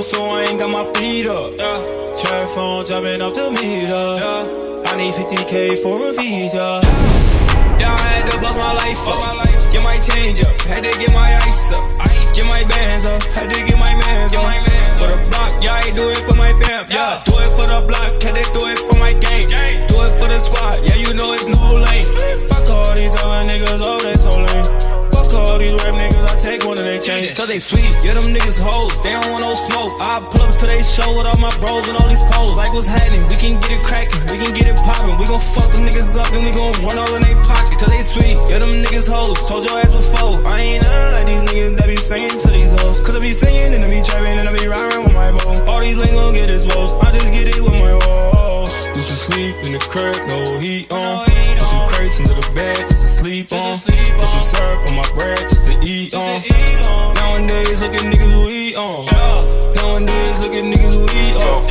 comfortable, 0.00 0.02
so 0.02 0.30
I 0.30 0.42
ain't 0.44 0.58
got 0.58 0.70
my 0.70 0.84
feet 0.94 1.26
up. 1.26 1.52
Yeah. 1.56 2.16
Trap 2.16 2.48
phone 2.50 2.84
dropping 2.84 3.22
off 3.22 3.34
the 3.34 3.50
meter. 3.50 4.08
Yeah. 4.20 4.90
I 4.90 4.96
need 4.96 5.14
50k 5.14 5.78
for 5.82 6.08
a 6.08 6.12
visa. 6.12 6.80
Yeah, 7.80 7.94
I 7.94 8.08
had 8.14 8.30
to 8.30 8.40
bust 8.40 8.58
my 8.58 8.72
life 8.74 9.08
up. 9.08 9.72
Get 9.72 9.82
my 9.82 9.98
change 9.98 10.40
up, 10.42 10.60
had 10.62 10.82
to 10.82 10.92
get 10.98 11.12
my 11.12 11.30
ice 11.46 11.72
up. 11.72 11.84
Get 12.34 12.46
my 12.46 12.62
bands 12.68 13.06
up, 13.06 13.22
had 13.34 13.50
to 13.52 13.60
get 13.64 13.78
my 13.78 13.92
mans 13.94 14.34
up. 14.34 14.44
For 14.98 15.08
the 15.08 15.18
block, 15.30 15.62
yeah, 15.62 15.80
I 15.80 15.90
do 15.90 16.08
it 16.08 16.18
for 16.26 16.36
my 16.36 16.52
fam. 16.60 16.86
Yeah, 16.90 17.22
do 17.24 17.34
it 17.38 17.50
for 17.54 17.66
the 17.70 17.80
block, 17.86 18.22
had 18.22 18.34
to 18.34 18.44
do 18.52 18.66
it 18.66 18.78
for 18.90 18.98
my 18.98 19.12
gang. 19.12 19.46
Do 19.86 20.02
it 20.02 20.12
for 20.18 20.28
the 20.28 20.38
squad, 20.38 20.84
yeah, 20.84 20.96
you 20.96 21.14
know 21.14 21.32
it's 21.32 21.46
no 21.46 21.74
lane. 21.78 22.48
Fuck 22.48 22.68
all 22.70 22.94
these 22.94 23.14
other 23.22 23.48
niggas, 23.48 23.80
oh, 23.82 23.98
they 24.02 24.14
so 24.14 24.30
lame. 24.30 24.89
Fuck 25.30 25.46
all 25.46 25.58
these 25.62 25.78
rap 25.78 25.94
niggas, 25.94 26.26
I 26.26 26.34
take 26.42 26.66
one 26.66 26.74
of 26.74 26.82
they 26.82 26.98
chains. 26.98 27.38
Cause 27.38 27.46
they 27.46 27.62
sweet, 27.62 27.86
yeah, 28.02 28.18
them 28.18 28.34
niggas 28.34 28.58
hoes, 28.58 28.90
they 29.06 29.14
don't 29.14 29.30
want 29.30 29.46
no 29.46 29.54
smoke. 29.54 29.94
I 30.02 30.18
pull 30.26 30.42
up 30.42 30.50
to 30.50 30.66
they 30.66 30.82
show 30.82 31.06
with 31.14 31.26
all 31.26 31.38
my 31.38 31.54
bros 31.62 31.86
and 31.86 31.94
all 31.94 32.08
these 32.10 32.22
poles. 32.34 32.58
Like 32.58 32.74
what's 32.74 32.90
happening, 32.90 33.22
we 33.30 33.38
can 33.38 33.54
get 33.62 33.70
it 33.78 33.82
cracking, 33.86 34.18
we 34.26 34.42
can 34.42 34.50
get 34.50 34.66
it 34.66 34.76
poppin'. 34.82 35.14
We 35.22 35.30
gon' 35.30 35.38
fuck 35.38 35.70
them 35.70 35.86
niggas 35.86 36.18
up, 36.18 36.26
then 36.34 36.42
we 36.42 36.50
gon' 36.50 36.74
run 36.82 36.98
all 36.98 37.14
in 37.14 37.22
they 37.22 37.38
pocket. 37.46 37.78
Cause 37.78 37.94
they 37.94 38.02
sweet, 38.02 38.34
yeah, 38.50 38.58
them 38.58 38.82
niggas 38.82 39.06
hoes, 39.06 39.38
told 39.46 39.62
your 39.62 39.78
ass 39.78 39.94
before. 39.94 40.42
I 40.42 40.58
ain't 40.60 40.82
none 40.82 41.12
like 41.14 41.26
these 41.30 41.42
niggas 41.46 41.78
that 41.78 41.86
be 41.86 41.96
singing 41.96 42.34
to 42.34 42.48
these 42.50 42.74
hoes. 42.74 43.06
Cause 43.06 43.14
I 43.14 43.20
be 43.22 43.30
singing 43.30 43.78
and 43.78 43.86
I 43.86 43.88
be 43.88 44.02
trapping 44.02 44.34
and 44.34 44.48
I 44.48 44.52
be 44.52 44.66
riding 44.66 45.06
with 45.06 45.14
my 45.14 45.30
vote. 45.30 45.62
All 45.70 45.78
these 45.78 45.94
lanes 45.94 46.10
gon' 46.10 46.34
get 46.34 46.50
exposed, 46.50 46.98
I 47.06 47.14
just 47.14 47.30
get 47.30 47.46
it 47.46 47.62
with 47.62 47.78
my 47.78 47.94
woes. 47.94 48.74
Used 48.98 49.14
to 49.14 49.18
sleep 49.30 49.54
in 49.62 49.78
the 49.78 49.82
crib, 49.86 50.18
no 50.26 50.58
heat 50.58 50.90
on. 50.90 51.39
Put 52.00 52.14
some 52.14 52.24
into 52.24 52.48
the 52.48 52.54
bed 52.54 52.76
just 52.78 52.88
to 52.88 53.06
sleep 53.06 53.52
on. 53.52 53.78
Put 53.78 53.92
some 53.92 54.40
syrup 54.40 54.88
on 54.88 54.96
my 54.96 55.08
bread 55.14 55.38
just 55.40 55.68
to 55.68 55.78
eat 55.84 56.14
on. 56.14 56.42
Nowadays, 57.14 57.82
look 57.82 57.94
at 57.94 58.00
niggas 58.00 58.32
who 58.32 58.48
eat 58.48 58.74
on. 58.74 59.04
Nowadays, 59.76 60.40
look 60.40 60.52
at 60.52 60.64
niggas 60.64 60.94
who 60.94 61.04
eat 61.04 61.36
on. 61.44 61.66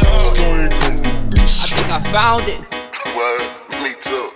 I 1.42 1.68
think 1.74 1.90
I 1.90 2.00
found 2.12 2.48
it. 2.48 2.62
Word, 3.18 3.42
me 3.82 3.96
too. 4.00 4.30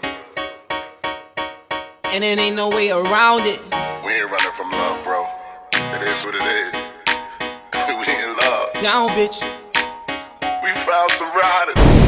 And 2.05 2.23
it 2.23 2.39
ain't 2.39 2.55
no 2.55 2.69
way 2.69 2.89
around 2.89 3.43
it. 3.45 3.61
We 4.03 4.13
ain't 4.13 4.31
running 4.31 4.53
from 4.57 4.71
love, 4.71 5.03
bro. 5.03 5.27
It 5.73 6.09
is 6.09 6.25
what 6.25 6.33
it 6.33 6.41
is. 6.41 6.73
we 8.07 8.23
in 8.23 8.35
love. 8.37 8.73
Down, 8.81 9.09
bitch. 9.09 9.43
We 10.63 10.71
found 10.85 11.11
some 11.11 11.31
riders. 11.35 12.02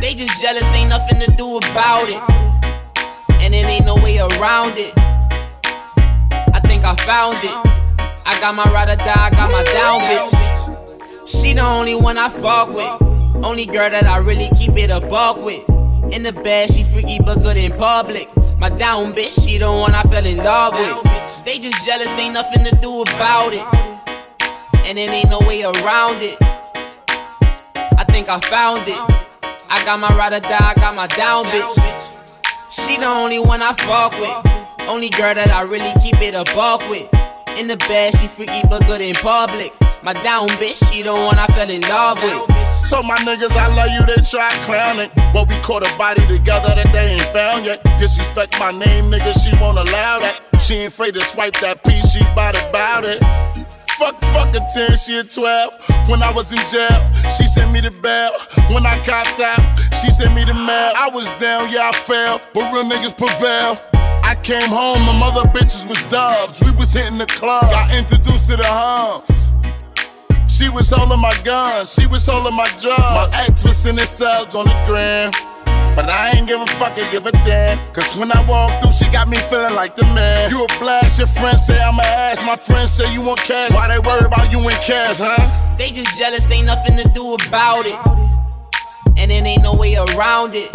They 0.00 0.14
just 0.14 0.40
jealous, 0.40 0.64
ain't 0.74 0.88
nothing 0.88 1.20
to 1.20 1.30
do 1.36 1.58
about 1.58 2.08
it. 2.08 2.22
And 3.42 3.54
it 3.54 3.66
ain't 3.66 3.84
no 3.84 3.96
way 3.96 4.18
around 4.18 4.74
it. 4.78 4.94
I 4.96 6.60
think 6.64 6.84
I 6.84 6.96
found 6.96 7.36
it. 7.44 7.70
I 8.24 8.38
got 8.40 8.54
my 8.54 8.64
ride 8.72 8.88
or 8.88 8.96
die, 8.96 9.12
I 9.14 9.30
got 9.30 9.50
my 9.52 9.62
down 9.64 10.00
bitch. 10.08 11.28
She 11.28 11.52
the 11.52 11.60
only 11.60 11.94
one 11.94 12.16
I 12.16 12.30
fuck 12.30 12.68
with. 12.68 13.44
Only 13.44 13.66
girl 13.66 13.90
that 13.90 14.06
I 14.06 14.16
really 14.18 14.48
keep 14.58 14.76
it 14.78 14.90
a 14.90 15.00
buck 15.00 15.36
with. 15.36 15.68
In 16.12 16.22
the 16.22 16.32
bed, 16.32 16.72
she 16.72 16.82
freaky 16.82 17.18
but 17.18 17.42
good 17.42 17.58
in 17.58 17.72
public. 17.72 18.28
My 18.58 18.70
down 18.70 19.12
bitch, 19.12 19.44
she 19.44 19.58
the 19.58 19.70
one 19.70 19.94
I 19.94 20.02
fell 20.04 20.24
in 20.24 20.38
love 20.38 20.74
with. 20.74 21.44
They 21.44 21.58
just 21.58 21.84
jealous, 21.84 22.18
ain't 22.18 22.32
nothing 22.32 22.64
to 22.64 22.74
do 22.80 23.02
about 23.02 23.52
it. 23.52 23.66
And 24.86 24.98
it 24.98 25.10
ain't 25.10 25.28
no 25.28 25.40
way 25.40 25.62
around 25.62 26.22
it. 26.22 26.38
I 27.98 28.04
think 28.08 28.30
I 28.30 28.40
found 28.40 28.84
it. 28.88 29.19
I 29.70 29.84
got 29.84 30.00
my 30.00 30.10
ride 30.16 30.32
or 30.32 30.40
die, 30.40 30.58
I 30.58 30.74
got 30.74 30.96
my 30.96 31.06
down 31.06 31.44
bitch. 31.46 32.18
She 32.70 32.96
the 32.96 33.06
only 33.06 33.38
one 33.38 33.62
I 33.62 33.72
fuck 33.86 34.10
with. 34.18 34.88
Only 34.88 35.10
girl 35.10 35.32
that 35.32 35.50
I 35.50 35.62
really 35.62 35.92
keep 36.02 36.20
it 36.20 36.34
a 36.34 36.42
buck 36.56 36.82
with. 36.90 37.06
In 37.56 37.68
the 37.68 37.76
bed, 37.86 38.18
she 38.18 38.26
freaky 38.26 38.66
but 38.68 38.84
good 38.88 39.00
in 39.00 39.14
public. 39.14 39.70
My 40.02 40.12
down 40.26 40.48
bitch, 40.58 40.82
she 40.90 41.02
the 41.02 41.14
one 41.14 41.38
I 41.38 41.46
fell 41.54 41.70
in 41.70 41.82
love 41.82 42.18
with. 42.18 42.34
So 42.84 43.00
my 43.02 43.14
niggas, 43.22 43.54
I 43.54 43.70
love 43.70 43.94
you, 43.94 44.02
they 44.10 44.18
try 44.26 44.50
clowning. 44.66 45.10
But 45.32 45.46
we 45.48 45.54
caught 45.62 45.86
a 45.86 45.92
body 45.96 46.26
together 46.26 46.74
that 46.74 46.90
they 46.90 47.14
ain't 47.14 47.30
found 47.30 47.64
yet. 47.64 47.78
Disrespect 47.96 48.58
my 48.58 48.72
name, 48.72 49.06
nigga, 49.06 49.30
she 49.38 49.54
won't 49.62 49.78
allow 49.78 50.18
that. 50.18 50.40
She 50.60 50.82
ain't 50.82 50.90
afraid 50.90 51.14
to 51.14 51.20
swipe 51.20 51.54
that 51.62 51.84
piece, 51.84 52.10
she 52.10 52.24
bout 52.34 52.58
about 52.58 53.04
it. 53.06 53.22
Fuck, 54.00 54.16
fuck 54.32 54.48
a 54.56 54.60
10, 54.64 54.96
she 54.96 55.18
a 55.18 55.22
12. 55.22 56.08
When 56.08 56.22
I 56.22 56.32
was 56.32 56.50
in 56.52 56.58
jail, 56.72 57.04
she 57.36 57.44
sent 57.44 57.70
me 57.70 57.82
the 57.82 57.92
bail. 58.00 58.32
When 58.72 58.86
I 58.86 58.96
copped 59.04 59.36
out, 59.44 59.60
she 60.00 60.10
sent 60.10 60.34
me 60.34 60.42
the 60.42 60.54
mail. 60.54 60.92
I 60.96 61.10
was 61.12 61.28
down, 61.34 61.68
yeah, 61.68 61.90
I 61.90 61.92
fell, 61.92 62.40
but 62.54 62.64
real 62.72 62.88
niggas 62.88 63.12
prevail. 63.12 63.76
I 64.24 64.36
came 64.42 64.70
home, 64.72 65.04
my 65.04 65.12
mother 65.20 65.46
bitches 65.52 65.86
was 65.86 66.00
dubs. 66.08 66.62
We 66.64 66.72
was 66.72 66.94
hitting 66.94 67.18
the 67.18 67.26
club, 67.26 67.68
got 67.68 67.94
introduced 67.94 68.46
to 68.48 68.56
the 68.56 68.64
hums. 68.64 69.48
She 70.48 70.70
was 70.70 70.90
holding 70.90 71.20
my 71.20 71.36
gun, 71.44 71.84
she 71.84 72.06
was 72.06 72.26
holding 72.26 72.56
my 72.56 72.68
drugs. 72.80 72.96
My 72.96 73.28
ex 73.44 73.62
was 73.62 73.76
sending 73.76 74.06
subs 74.06 74.54
on 74.54 74.64
the 74.64 74.82
gram. 74.88 75.30
But 76.00 76.08
I 76.08 76.30
ain't 76.30 76.48
give 76.48 76.58
a 76.58 76.66
fuck 76.80 76.96
or 76.96 77.10
give 77.12 77.26
a 77.26 77.32
damn. 77.44 77.76
Cause 77.92 78.16
when 78.16 78.32
I 78.32 78.42
walk 78.48 78.80
through, 78.80 78.92
she 78.92 79.04
got 79.12 79.28
me 79.28 79.36
feeling 79.36 79.74
like 79.74 79.96
the 79.96 80.04
man. 80.04 80.50
You 80.50 80.64
a 80.64 80.68
flash, 80.80 81.18
your 81.18 81.26
friends 81.26 81.66
say 81.66 81.78
I'm 81.78 81.98
a 81.98 82.02
ass. 82.02 82.42
My 82.46 82.56
friends 82.56 82.92
say 82.92 83.12
you 83.12 83.20
want 83.20 83.38
cash. 83.40 83.70
Why 83.72 83.86
they 83.88 83.98
worry 83.98 84.24
about 84.24 84.50
you 84.50 84.60
in 84.60 84.74
cash, 84.80 85.18
huh? 85.20 85.76
They 85.76 85.90
just 85.90 86.18
jealous, 86.18 86.50
ain't 86.50 86.64
nothing 86.64 86.96
to 86.96 87.06
do 87.10 87.34
about 87.34 87.84
it. 87.84 87.98
And 89.18 89.30
it 89.30 89.44
ain't 89.44 89.62
no 89.62 89.74
way 89.74 89.94
around 89.94 90.54
it. 90.54 90.70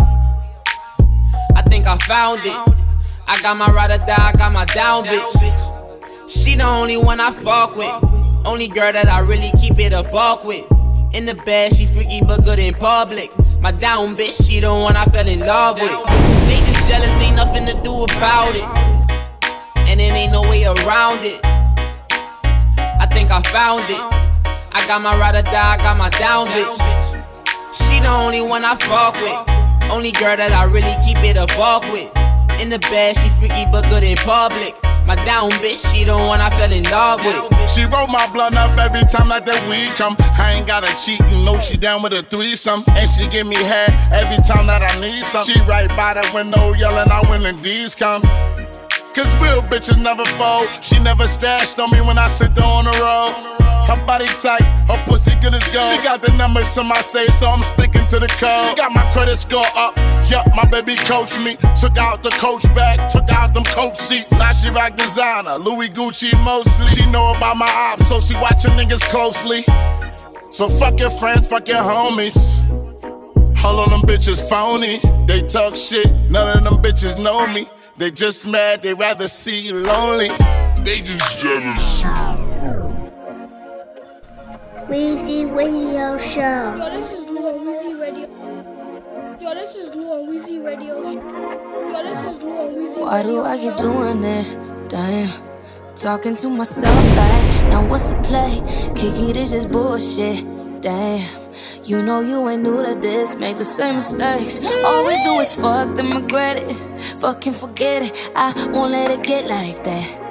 I 1.55 1.63
think 1.69 1.87
I 1.87 1.97
found 2.05 2.37
it. 2.43 2.77
I 3.25 3.41
got 3.41 3.57
my 3.57 3.71
ride 3.71 3.89
or 3.89 4.05
die, 4.05 4.29
I 4.31 4.31
got 4.37 4.53
my 4.53 4.65
down 4.65 5.05
bitch. 5.05 6.29
She 6.29 6.53
the 6.53 6.65
only 6.65 6.97
one 6.97 7.19
I 7.19 7.31
fuck 7.31 7.75
with. 7.75 8.45
Only 8.45 8.67
girl 8.67 8.93
that 8.93 9.07
I 9.07 9.21
really 9.21 9.51
keep 9.59 9.79
it 9.79 9.91
a 9.91 10.03
buck 10.03 10.45
with. 10.45 10.65
In 11.15 11.25
the 11.25 11.33
bed, 11.33 11.73
she 11.73 11.85
freaky 11.85 12.19
but 12.19 12.43
good 12.43 12.59
in 12.59 12.73
public. 12.73 13.31
My 13.61 13.71
down 13.71 14.17
bitch, 14.17 14.45
she 14.45 14.59
the 14.59 14.67
one 14.67 14.97
I 14.97 15.05
fell 15.05 15.25
in 15.25 15.39
love 15.39 15.79
with. 15.79 15.89
They 16.49 16.59
just 16.59 16.89
jealous, 16.89 17.21
ain't 17.21 17.37
nothing 17.37 17.65
to 17.67 17.73
do 17.83 18.03
about 18.03 18.51
it. 18.53 18.67
And 19.87 20.01
it 20.01 20.11
ain't 20.11 20.33
no 20.33 20.41
way 20.41 20.65
around 20.65 21.23
it. 21.23 21.39
I 22.99 23.07
think 23.09 23.31
I 23.31 23.41
found 23.43 23.79
it. 23.87 24.03
I 24.73 24.85
got 24.87 25.01
my 25.01 25.17
ride 25.17 25.35
or 25.35 25.41
die, 25.43 25.75
I 25.75 25.77
got 25.77 25.97
my 25.97 26.09
down 26.09 26.47
bitch. 26.47 26.75
She 27.73 28.01
the 28.01 28.09
only 28.09 28.41
one 28.41 28.65
I 28.65 28.75
fuck 28.75 29.15
with. 29.15 29.89
Only 29.89 30.11
girl 30.11 30.35
that 30.35 30.51
I 30.51 30.65
really 30.65 30.95
keep 31.07 31.23
it 31.23 31.37
a 31.37 31.45
buck 31.55 31.83
with. 31.93 32.11
In 32.59 32.69
the 32.69 32.79
bed, 32.91 33.15
she 33.15 33.29
freaky 33.39 33.63
but 33.71 33.87
good 33.87 34.03
in 34.03 34.17
public. 34.17 34.75
My 35.05 35.15
down 35.23 35.51
bitch, 35.61 35.85
she 35.93 36.03
the 36.03 36.17
one 36.17 36.41
I 36.41 36.49
fell 36.49 36.71
in 36.71 36.83
love 36.85 37.23
with. 37.23 37.37
She 37.69 37.85
roll 37.85 38.07
my 38.07 38.25
blunt 38.33 38.57
up 38.57 38.75
every 38.77 39.05
time 39.05 39.29
that 39.29 39.45
the 39.45 39.53
weed 39.69 39.93
come. 39.97 40.15
I 40.19 40.53
ain't 40.57 40.67
gotta 40.67 40.89
cheat, 40.97 41.21
know 41.45 41.59
she 41.59 41.77
down 41.77 42.01
with 42.01 42.13
a 42.13 42.23
threesome. 42.23 42.83
And 42.87 43.09
she 43.11 43.27
give 43.27 43.45
me 43.45 43.55
head 43.55 43.93
every 44.11 44.41
time 44.41 44.65
that 44.65 44.81
I 44.81 44.99
need 44.99 45.21
some. 45.21 45.45
She 45.45 45.59
right 45.61 45.89
by 45.89 46.15
the 46.15 46.25
window 46.33 46.73
yelling 46.73 47.11
out 47.11 47.29
when 47.29 47.43
the 47.43 47.53
D's 47.61 47.93
come. 47.93 48.23
Cause 49.13 49.29
real 49.39 49.61
bitches 49.69 50.01
never 50.01 50.25
fold. 50.25 50.67
She 50.81 50.97
never 51.03 51.27
stashed 51.27 51.79
on 51.79 51.91
me 51.91 52.01
when 52.01 52.17
I 52.17 52.27
sit 52.27 52.57
on 52.57 52.85
the 52.85 52.95
road. 52.97 53.74
Her 53.85 54.03
body 54.05 54.25
tight, 54.41 54.65
her 54.89 54.97
pussy 55.05 55.31
good 55.41 55.53
as 55.53 55.63
gold. 55.69 55.93
She 55.93 56.01
got 56.01 56.21
the 56.21 56.35
numbers 56.37 56.69
to 56.73 56.83
my 56.83 56.97
safe, 57.01 57.33
so 57.35 57.49
I'm 57.49 57.61
sticking 57.61 58.05
to 58.07 58.19
the 58.19 58.27
code. 58.41 58.69
She 58.69 58.75
got 58.75 58.91
my 58.91 59.05
credit 59.13 59.37
score 59.37 59.65
up. 59.75 59.95
Yup, 60.29 60.47
my 60.55 60.65
baby 60.65 60.95
coached 61.05 61.39
me. 61.39 61.55
Took 61.77 61.97
out 61.97 62.23
the 62.23 62.33
coach 62.41 62.63
bag, 62.73 63.07
took 63.09 63.29
out 63.29 63.53
them 63.53 63.63
coach 63.65 63.95
seats. 63.95 64.31
Now 64.31 64.53
she 64.53 64.69
rock 64.69 64.95
designer, 64.97 65.57
Louis 65.57 65.89
Gucci 65.89 66.33
mostly. 66.43 66.87
She 66.87 67.05
know 67.11 67.31
about 67.31 67.57
my 67.57 67.69
ops, 67.69 68.07
so 68.07 68.19
she 68.19 68.33
watching 68.41 68.71
niggas 68.71 69.05
closely. 69.09 69.63
So 70.49 70.67
fuck 70.67 70.99
your 70.99 71.11
friends, 71.11 71.47
fuck 71.47 71.67
your 71.67 71.77
homies. 71.77 72.63
All 73.63 73.79
of 73.79 73.89
them 73.89 74.01
bitches 74.01 74.41
phony. 74.49 74.99
They 75.27 75.41
talk 75.45 75.75
shit, 75.75 76.07
none 76.31 76.57
of 76.57 76.63
them 76.63 76.81
bitches 76.81 77.21
know 77.21 77.45
me. 77.47 77.67
They 77.97 78.09
just 78.09 78.47
mad, 78.47 78.81
they 78.81 78.93
rather 78.93 79.27
see 79.27 79.59
you 79.59 79.77
lonely. 79.77 80.29
They 80.83 81.01
just 81.01 81.39
jealous. 81.39 82.24
Weezy 84.89 85.49
Radio 85.51 86.15
Show. 86.15 86.75
Yo, 86.77 86.89
this 86.91 87.11
is 87.11 87.25
Lou 87.25 87.41
on 87.49 87.65
Weezy 87.65 87.99
Radio. 87.99 88.27
Yo, 89.41 89.53
this 89.55 89.73
is 89.73 89.95
Lou 89.95 90.13
on 90.13 90.27
Weezy 90.29 90.63
Radio. 90.63 91.01
Yo, 91.01 92.03
this 92.03 92.19
is 92.19 92.41
Lou 92.43 92.53
on 92.55 92.75
Weezy 92.75 93.01
Why 93.01 93.23
do 93.23 93.41
I 93.41 93.57
keep 93.57 93.73
Show. 93.73 93.79
doing 93.79 94.21
this? 94.21 94.53
Damn. 94.87 95.41
Talking 95.95 96.37
to 96.37 96.49
myself 96.49 96.95
like, 97.17 97.69
now 97.71 97.87
what's 97.89 98.13
the 98.13 98.21
play? 98.21 98.61
Kiki, 98.93 99.33
this 99.33 99.53
just 99.53 99.71
bullshit. 99.71 100.45
Damn. 100.81 101.27
You 101.83 102.03
know 102.03 102.19
you 102.21 102.47
ain't 102.47 102.61
new 102.61 102.85
to 102.85 102.93
this, 102.93 103.35
make 103.35 103.57
the 103.57 103.65
same 103.65 103.95
mistakes. 103.95 104.63
All 104.85 105.03
we 105.07 105.15
do 105.23 105.39
is 105.41 105.55
fuck 105.55 105.95
then 105.95 106.11
regret 106.11 106.59
it. 106.59 106.73
Fucking 107.21 107.53
forget 107.53 108.03
it. 108.03 108.31
I 108.35 108.53
won't 108.71 108.91
let 108.91 109.09
it 109.09 109.23
get 109.23 109.49
like 109.49 109.83
that. 109.83 110.21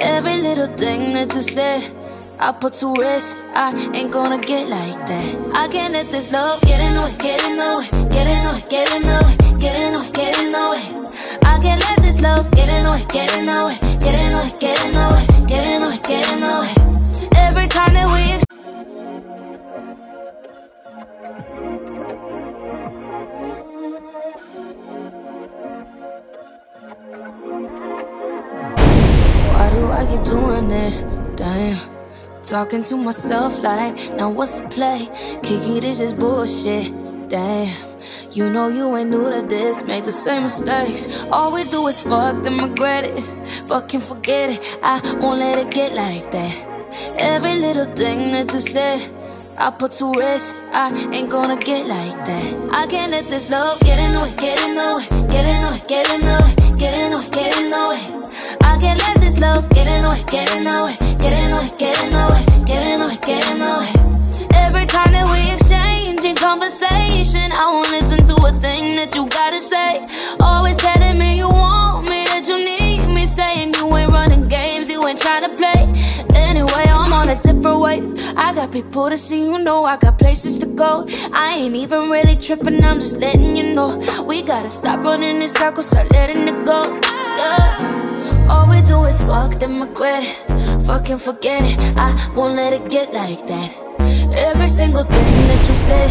Every 0.00 0.36
little 0.40 0.68
thing 0.76 1.14
that 1.14 1.34
you 1.34 1.40
said. 1.40 2.03
I 2.40 2.52
put 2.52 2.74
to 2.74 2.92
rest, 2.94 3.38
I 3.54 3.70
ain't 3.94 4.12
gonna 4.12 4.38
get 4.38 4.68
like 4.68 5.06
that. 5.06 5.52
I 5.54 5.68
can't 5.68 5.92
let 5.92 6.06
this 6.06 6.32
love 6.32 6.60
get 6.62 6.80
in 6.80 6.94
the 6.94 7.02
way, 7.02 7.14
get 7.22 7.44
in 7.46 7.56
the 7.56 7.78
way, 7.78 7.86
get 8.10 8.26
in 8.26 8.42
the 8.42 8.52
way, 8.52 8.64
get 8.68 8.94
in 8.94 9.02
the 9.02 9.18
way, 9.24 9.56
get 9.56 9.76
in 9.76 9.92
the 9.92 10.00
way, 10.00 10.10
get 10.10 10.38
in 10.42 10.52
the 10.52 10.64
way. 10.72 11.04
I 11.44 11.58
can't 11.62 11.80
let 11.80 11.98
this 12.02 12.20
love 12.20 12.50
get 12.50 12.68
in 12.68 12.84
the 12.84 12.90
way, 12.90 13.04
get 13.12 13.36
in 13.38 13.44
the 13.44 13.64
way, 13.66 13.76
get 13.98 14.18
in 14.20 14.32
the 14.32 14.38
way, 14.38 14.52
get 14.58 14.84
in 14.84 14.92
the 14.92 15.06
way, 15.14 15.46
get 15.46 15.64
in 15.64 15.82
the 15.82 15.88
way, 15.88 15.98
get 16.02 16.32
in 16.32 16.40
the 16.40 16.54
way. 16.60 16.74
Every 17.36 17.68
time 17.68 17.94
that 17.94 18.08
we 18.12 18.34
Why 29.54 29.70
do 29.70 29.86
I 29.86 30.06
keep 30.10 30.24
doing 30.24 30.68
this? 30.68 31.02
Damn. 31.36 31.93
Talking 32.44 32.84
to 32.84 32.96
myself 32.96 33.58
like, 33.62 33.96
now 34.16 34.30
what's 34.30 34.60
the 34.60 34.68
play? 34.68 35.08
Kiki, 35.42 35.80
this 35.80 35.98
just 35.98 36.18
bullshit. 36.18 36.92
Damn. 37.30 37.74
You 38.32 38.50
know 38.50 38.68
you 38.68 38.94
ain't 38.96 39.08
new 39.08 39.30
to 39.30 39.40
this, 39.40 39.82
make 39.84 40.04
the 40.04 40.12
same 40.12 40.42
mistakes. 40.42 41.26
All 41.32 41.54
we 41.54 41.64
do 41.64 41.86
is 41.86 42.02
fuck 42.02 42.42
then 42.42 42.58
regret 42.58 43.06
it. 43.06 43.20
Fucking 43.68 44.00
forget 44.00 44.50
it. 44.50 44.78
I 44.82 45.00
won't 45.22 45.38
let 45.38 45.58
it 45.58 45.70
get 45.70 45.94
like 45.94 46.30
that. 46.32 46.54
Every 47.18 47.56
little 47.56 47.86
thing 47.86 48.32
that 48.32 48.52
you 48.52 48.60
said. 48.60 49.10
I 49.56 49.70
put 49.70 49.92
to 49.92 50.12
rest, 50.18 50.56
I 50.72 50.90
ain't 51.14 51.30
gonna 51.30 51.56
get 51.56 51.86
like 51.86 52.26
that. 52.26 52.70
I 52.72 52.86
can't 52.88 53.12
let 53.12 53.24
this 53.26 53.50
love 53.52 53.80
get 53.80 53.98
in 54.00 54.12
the 54.12 54.20
way, 54.20 54.32
get 54.36 54.60
in 54.66 54.74
the 54.74 54.96
way, 54.96 55.28
get 55.28 55.46
in 55.46 55.62
the 55.62 55.70
way, 55.70 55.82
get 55.86 56.12
in 56.12 56.20
the 56.20 56.36
way, 56.42 56.74
get 56.74 56.94
in 56.94 57.12
the 57.12 57.18
way, 57.18 57.28
get 57.30 57.58
in 57.60 57.70
the 57.70 57.86
way. 57.88 58.24
I 58.62 58.76
can't 58.80 59.00
let 59.06 59.20
this 59.20 59.38
love 59.38 59.68
get 59.70 59.86
in 59.86 60.02
the 60.02 60.10
way, 60.10 60.24
get 60.26 60.56
in 60.56 60.64
the 60.64 60.84
way, 60.84 61.13
get 61.24 61.42
in 61.42 61.50
the 61.50 61.56
way, 61.56 61.70
get 61.78 62.04
in 62.04 62.10
the 62.10 62.24
way, 62.32 62.64
get 62.64 62.82
in 62.84 63.00
the 63.00 63.08
way, 63.08 63.18
get 63.24 63.50
in 63.50 63.58
the 63.58 63.72
way. 63.80 63.92
Every 64.52 64.84
time 64.84 65.12
that 65.16 65.24
we 65.32 65.40
exchange 65.56 66.20
in 66.20 66.36
conversation, 66.36 67.48
I 67.48 67.64
won't 67.72 67.90
listen 67.90 68.20
to 68.28 68.36
a 68.44 68.52
thing 68.52 68.96
that 68.96 69.14
you 69.16 69.24
gotta 69.28 69.60
say. 69.60 70.04
Always 70.40 70.76
telling 70.76 71.18
me 71.18 71.38
you 71.38 71.48
want 71.48 72.08
me, 72.10 72.24
that 72.28 72.44
you 72.46 72.58
need 72.60 73.08
me, 73.14 73.24
saying 73.24 73.72
you 73.72 73.96
ain't 73.96 74.12
running 74.12 74.44
games, 74.44 74.90
you 74.90 75.00
ain't 75.06 75.20
trying 75.20 75.44
to 75.48 75.52
play. 75.56 75.88
Anyway, 76.48 76.84
I'm 76.92 77.12
on 77.12 77.30
a 77.30 77.36
different 77.40 77.80
wave. 77.80 78.04
I 78.36 78.52
got 78.54 78.70
people 78.70 79.08
to 79.08 79.16
see, 79.16 79.40
you 79.40 79.58
know, 79.58 79.84
I 79.84 79.96
got 79.96 80.18
places 80.18 80.58
to 80.58 80.66
go. 80.66 81.06
I 81.32 81.56
ain't 81.56 81.74
even 81.74 82.10
really 82.10 82.36
tripping, 82.36 82.84
I'm 82.84 83.00
just 83.00 83.16
letting 83.16 83.56
you 83.56 83.74
know. 83.74 83.96
We 84.28 84.42
gotta 84.42 84.68
stop 84.68 85.00
running 85.00 85.40
in 85.40 85.48
circles, 85.48 85.86
start 85.86 86.12
letting 86.12 86.46
it 86.48 86.66
go. 86.66 87.00
Yeah. 87.38 88.48
All 88.50 88.68
we 88.68 88.82
do 88.82 89.04
is 89.04 89.20
fuck 89.22 89.58
then 89.58 89.80
regret 89.80 90.22
it. 90.22 90.73
Fucking 90.86 91.18
forget 91.18 91.62
it. 91.64 91.76
I 91.96 92.14
won't 92.36 92.54
let 92.54 92.72
it 92.72 92.90
get 92.90 93.12
like 93.12 93.46
that. 93.46 93.74
Every 94.48 94.68
single 94.68 95.04
thing 95.04 95.48
that 95.48 95.66
you 95.66 95.74
say, 95.74 96.06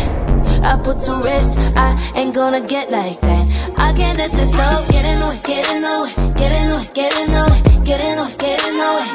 I 0.61 0.77
put 0.83 0.99
to 1.05 1.13
rest. 1.23 1.57
I 1.75 1.95
ain't 2.15 2.35
gonna 2.35 2.61
get 2.61 2.91
like 2.91 3.21
that. 3.21 3.45
I 3.77 3.93
can't 3.95 4.17
let 4.17 4.31
this 4.31 4.53
love 4.53 4.83
get 4.89 5.05
in 5.05 5.19
the 5.19 5.27
way, 5.29 5.39
get 5.47 5.63
in 5.73 5.81
the 5.81 5.95
way, 6.03 6.33
get 6.33 6.51
in 6.51 6.69
the 6.69 6.75
way, 6.75 6.87
get 6.93 7.13
in 7.21 7.27
the 7.31 7.43
way, 7.47 7.81
get 7.81 7.99
in 8.01 8.17
the 8.17 8.23
way, 8.25 8.35
get 8.37 8.67
in 8.67 8.75
the 8.75 8.89
way. 8.97 9.09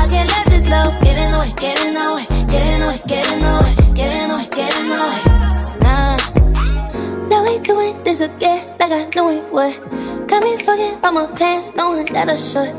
I 0.00 0.02
can't 0.10 0.30
let 0.34 0.46
this 0.46 0.68
love 0.68 1.00
get 1.00 1.16
in 1.16 1.30
the 1.32 1.38
way, 1.38 1.52
get 1.56 1.78
in 1.86 1.92
the 1.94 2.06
way, 2.14 2.24
get 2.50 2.66
in 2.66 2.80
the 2.80 2.86
way, 2.88 3.00
get 3.06 3.32
in 3.32 3.38
the 3.38 3.52
way, 3.62 3.94
get 3.94 4.10
in 4.12 4.28
the 4.28 4.36
way, 4.36 4.46
get 4.58 4.72
in 4.80 4.86
the 4.90 5.00
way. 5.06 5.20
Nah, 5.84 7.28
now 7.28 7.44
we 7.46 7.58
doing 7.60 8.02
this 8.02 8.16
this 8.16 8.28
again 8.28 8.66
like 8.80 8.92
I 8.92 9.04
knew 9.14 9.28
it 9.30 9.52
would. 9.52 10.28
Got 10.28 10.42
me 10.42 10.56
fucking 10.58 11.04
all 11.04 11.12
my 11.12 11.26
plans, 11.36 11.74
knowing 11.74 12.06
that 12.14 12.28
I 12.28 12.36
should. 12.36 12.72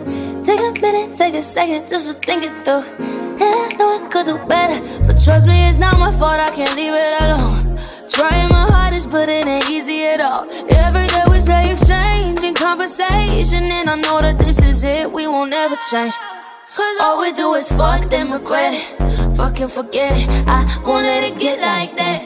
Take 0.48 0.62
a 0.62 0.82
minute, 0.82 1.18
take 1.18 1.34
a 1.34 1.44
second 1.44 1.90
just 1.90 2.08
to 2.08 2.14
think 2.26 2.46
it 2.46 2.54
through. 2.64 2.88
And 3.04 3.44
I 3.44 3.68
know 3.78 4.00
I 4.00 4.08
could 4.08 4.28
do 4.28 4.38
better, 4.48 4.80
but 5.06 5.22
trust 5.22 5.46
me, 5.46 5.68
it's 5.68 5.78
not 5.78 6.00
my 6.00 6.10
fault. 6.14 6.40
I 6.40 6.52
can't 6.52 6.74
leave 6.78 6.94
it 6.96 7.22
alone. 7.22 7.78
Trying 8.08 8.48
my 8.48 8.66
hardest, 8.72 9.12
but 9.12 9.28
it 9.28 9.46
ain't 9.46 9.70
easy 9.70 10.06
at 10.06 10.22
all. 10.22 10.46
Every 10.70 11.06
day 11.08 11.24
we 11.30 11.42
stay 11.42 11.74
exchanging 11.74 12.54
conversation, 12.54 13.64
and 13.64 13.90
I 13.90 13.96
know 13.96 14.22
that 14.22 14.38
this 14.38 14.64
is 14.64 14.86
it. 14.86 15.12
We 15.12 15.28
won't 15.28 15.52
ever 15.52 15.76
change. 15.92 16.14
Cause 16.74 16.98
all 17.02 17.20
we 17.20 17.34
do 17.34 17.54
is 17.56 17.68
fuck, 17.70 18.10
then 18.10 18.32
regret 18.32 18.72
it. 18.74 19.36
Fucking 19.36 19.68
forget 19.68 20.14
it. 20.16 20.30
I 20.48 20.64
won't 20.86 21.04
let 21.04 21.30
it 21.30 21.38
get 21.38 21.60
like 21.60 21.98
that. 21.98 22.24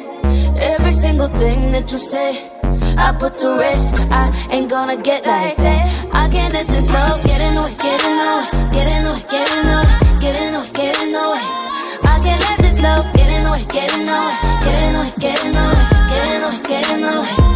Every 0.62 0.92
single 0.92 1.30
thing 1.40 1.72
that 1.72 1.92
you 1.92 1.98
say, 1.98 2.61
I 2.98 3.15
put 3.17 3.34
to 3.41 3.58
rest. 3.58 3.94
I 4.12 4.32
ain't 4.52 4.70
gonna 4.70 4.98
get 4.98 5.26
like 5.26 5.58
that. 5.58 6.10
I 6.13 6.30
can't 6.30 6.54
let 6.54 6.67
this 6.67 6.89
love 6.89 7.24
get 7.24 7.41
in 7.41 7.56
the 7.56 7.63
way, 7.63 7.76
get 7.82 8.04
in 8.06 8.15
the 8.17 8.26
way, 8.38 8.48
get 8.72 8.88
in 8.91 9.04
the 9.04 9.12
way, 9.13 9.24
get 9.32 9.48
in 9.56 9.63
the 9.65 9.76
way, 9.82 10.17
get 10.20 10.36
in 10.36 10.54
the 10.54 10.60
way, 10.60 10.70
get 10.74 11.02
in 11.02 11.10
the 11.10 11.26
way. 11.34 11.46
I 12.04 12.20
can't 12.24 12.41
let 12.41 12.58
this 12.60 12.82
love 12.82 13.06
get 13.13 13.30
in 13.30 13.44
the 13.44 13.52
way, 13.52 13.65
get 13.65 13.94
in 13.98 14.06
the 14.06 14.12
way, 14.12 14.36
get 14.65 14.84
in 14.84 14.94
the 14.94 15.00
way, 15.02 15.12
get 15.20 15.46
in 15.46 15.52
the 15.52 15.60
way, 15.60 15.86
get 16.10 16.26
in 16.34 16.41
the 16.41 16.50
way, 16.50 16.60
get 16.67 16.89
in 16.94 17.00
the 17.02 17.13
way. 17.22 17.52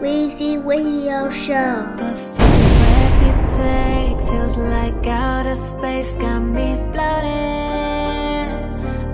Weezy 0.00 0.64
Radio 0.64 1.28
Show. 1.28 2.37
Take 3.48 4.20
feels 4.28 4.56
like 4.56 5.06
outer 5.06 5.54
space. 5.54 6.16
Got 6.16 6.40
me 6.40 6.74
floating, 6.92 8.48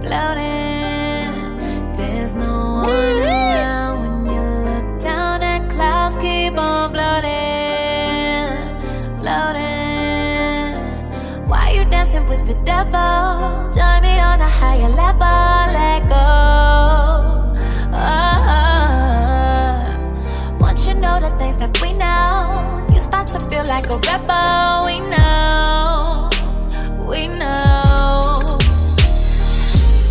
floating. 0.02 1.60
There's 1.96 2.34
no 2.34 2.82
one 2.82 2.90
around 2.90 4.00
when 4.02 4.26
you 4.34 4.42
look 4.68 4.98
down 5.00 5.42
at 5.42 5.68
clouds. 5.70 6.16
Keep 6.18 6.58
on 6.58 6.90
floating, 6.92 8.58
floating. 9.20 10.74
Why 11.48 11.70
you 11.76 11.84
dancing 11.84 12.26
with 12.26 12.44
the 12.46 12.54
devil? 12.64 13.70
Join 13.72 14.02
me 14.02 14.18
on 14.18 14.40
a 14.40 14.48
higher 14.48 14.88
level. 14.88 15.72
Let 15.78 16.08
go. 16.08 16.16
Oh. 17.92 17.92
oh, 17.92 18.58
oh. 18.58 18.66
Once 20.60 20.86
you 20.88 20.94
know 20.94 21.20
the 21.20 21.30
things 21.38 21.56
that 21.56 21.80
we 21.80 21.92
know, 21.92 22.63
start 23.14 23.26
to 23.28 23.40
feel 23.48 23.64
like 23.66 23.86
a 23.90 23.98
rebel. 24.10 24.86
We 24.86 24.98
know, 24.98 26.28
we 27.08 27.28
know. 27.28 28.58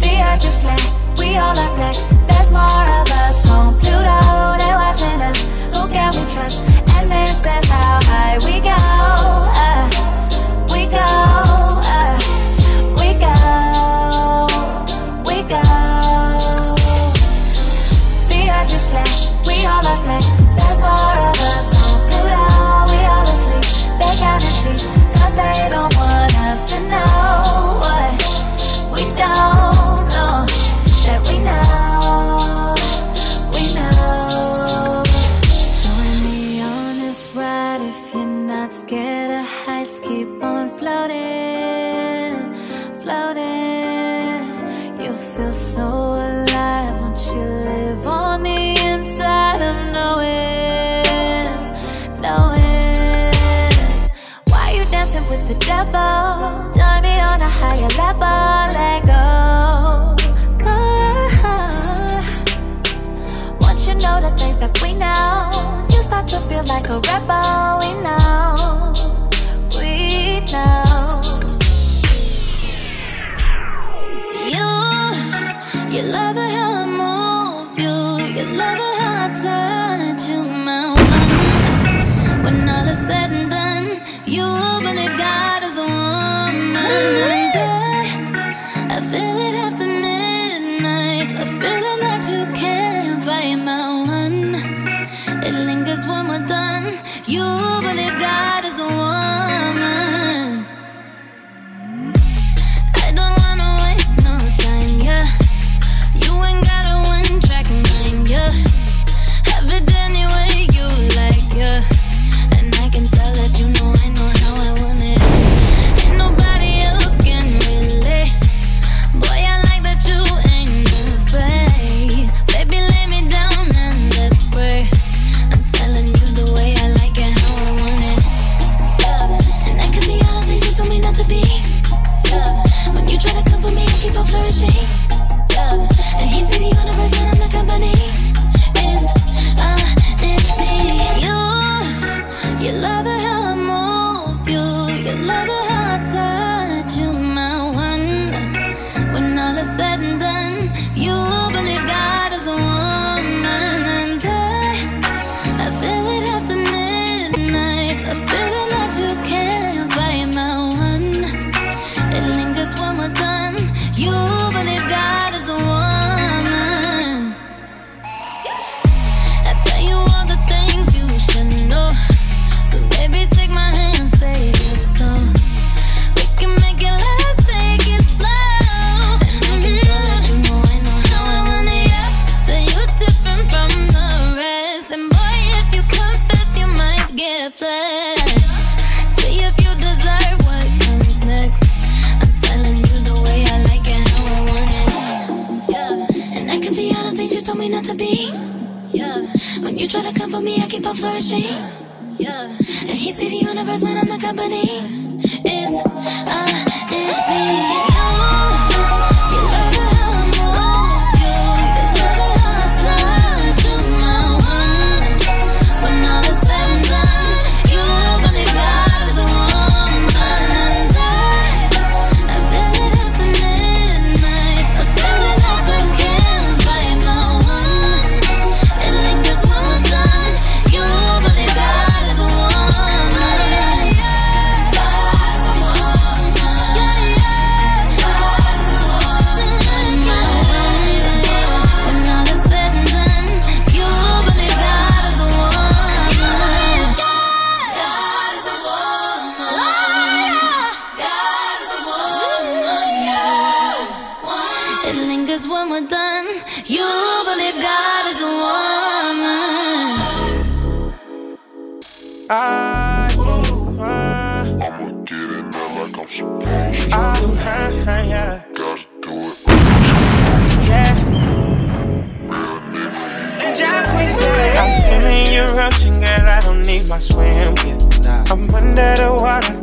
The 0.04 0.14
earth 0.30 0.46
is 0.46 0.58
flat, 0.60 0.82
we 1.18 1.36
all 1.36 1.58
are 1.58 1.76
black. 1.76 1.96
There's 2.30 2.52
more 2.52 2.88
of 3.00 3.08
us 3.24 3.50
on 3.50 3.74
Pluto. 3.80 4.20
They're 4.58 4.78
watching 4.78 5.22
us. 5.22 5.40
Who 5.76 5.88
can 5.90 6.12
we 6.14 6.24
trust? 6.32 6.64
And 6.96 7.12
this 7.12 7.46
is 7.46 7.70
how 7.70 8.00
high 8.08 8.38
we 8.46 8.62
go. 8.62 9.03
Like 66.68 66.90
a 66.90 67.00
rebel. 67.00 67.63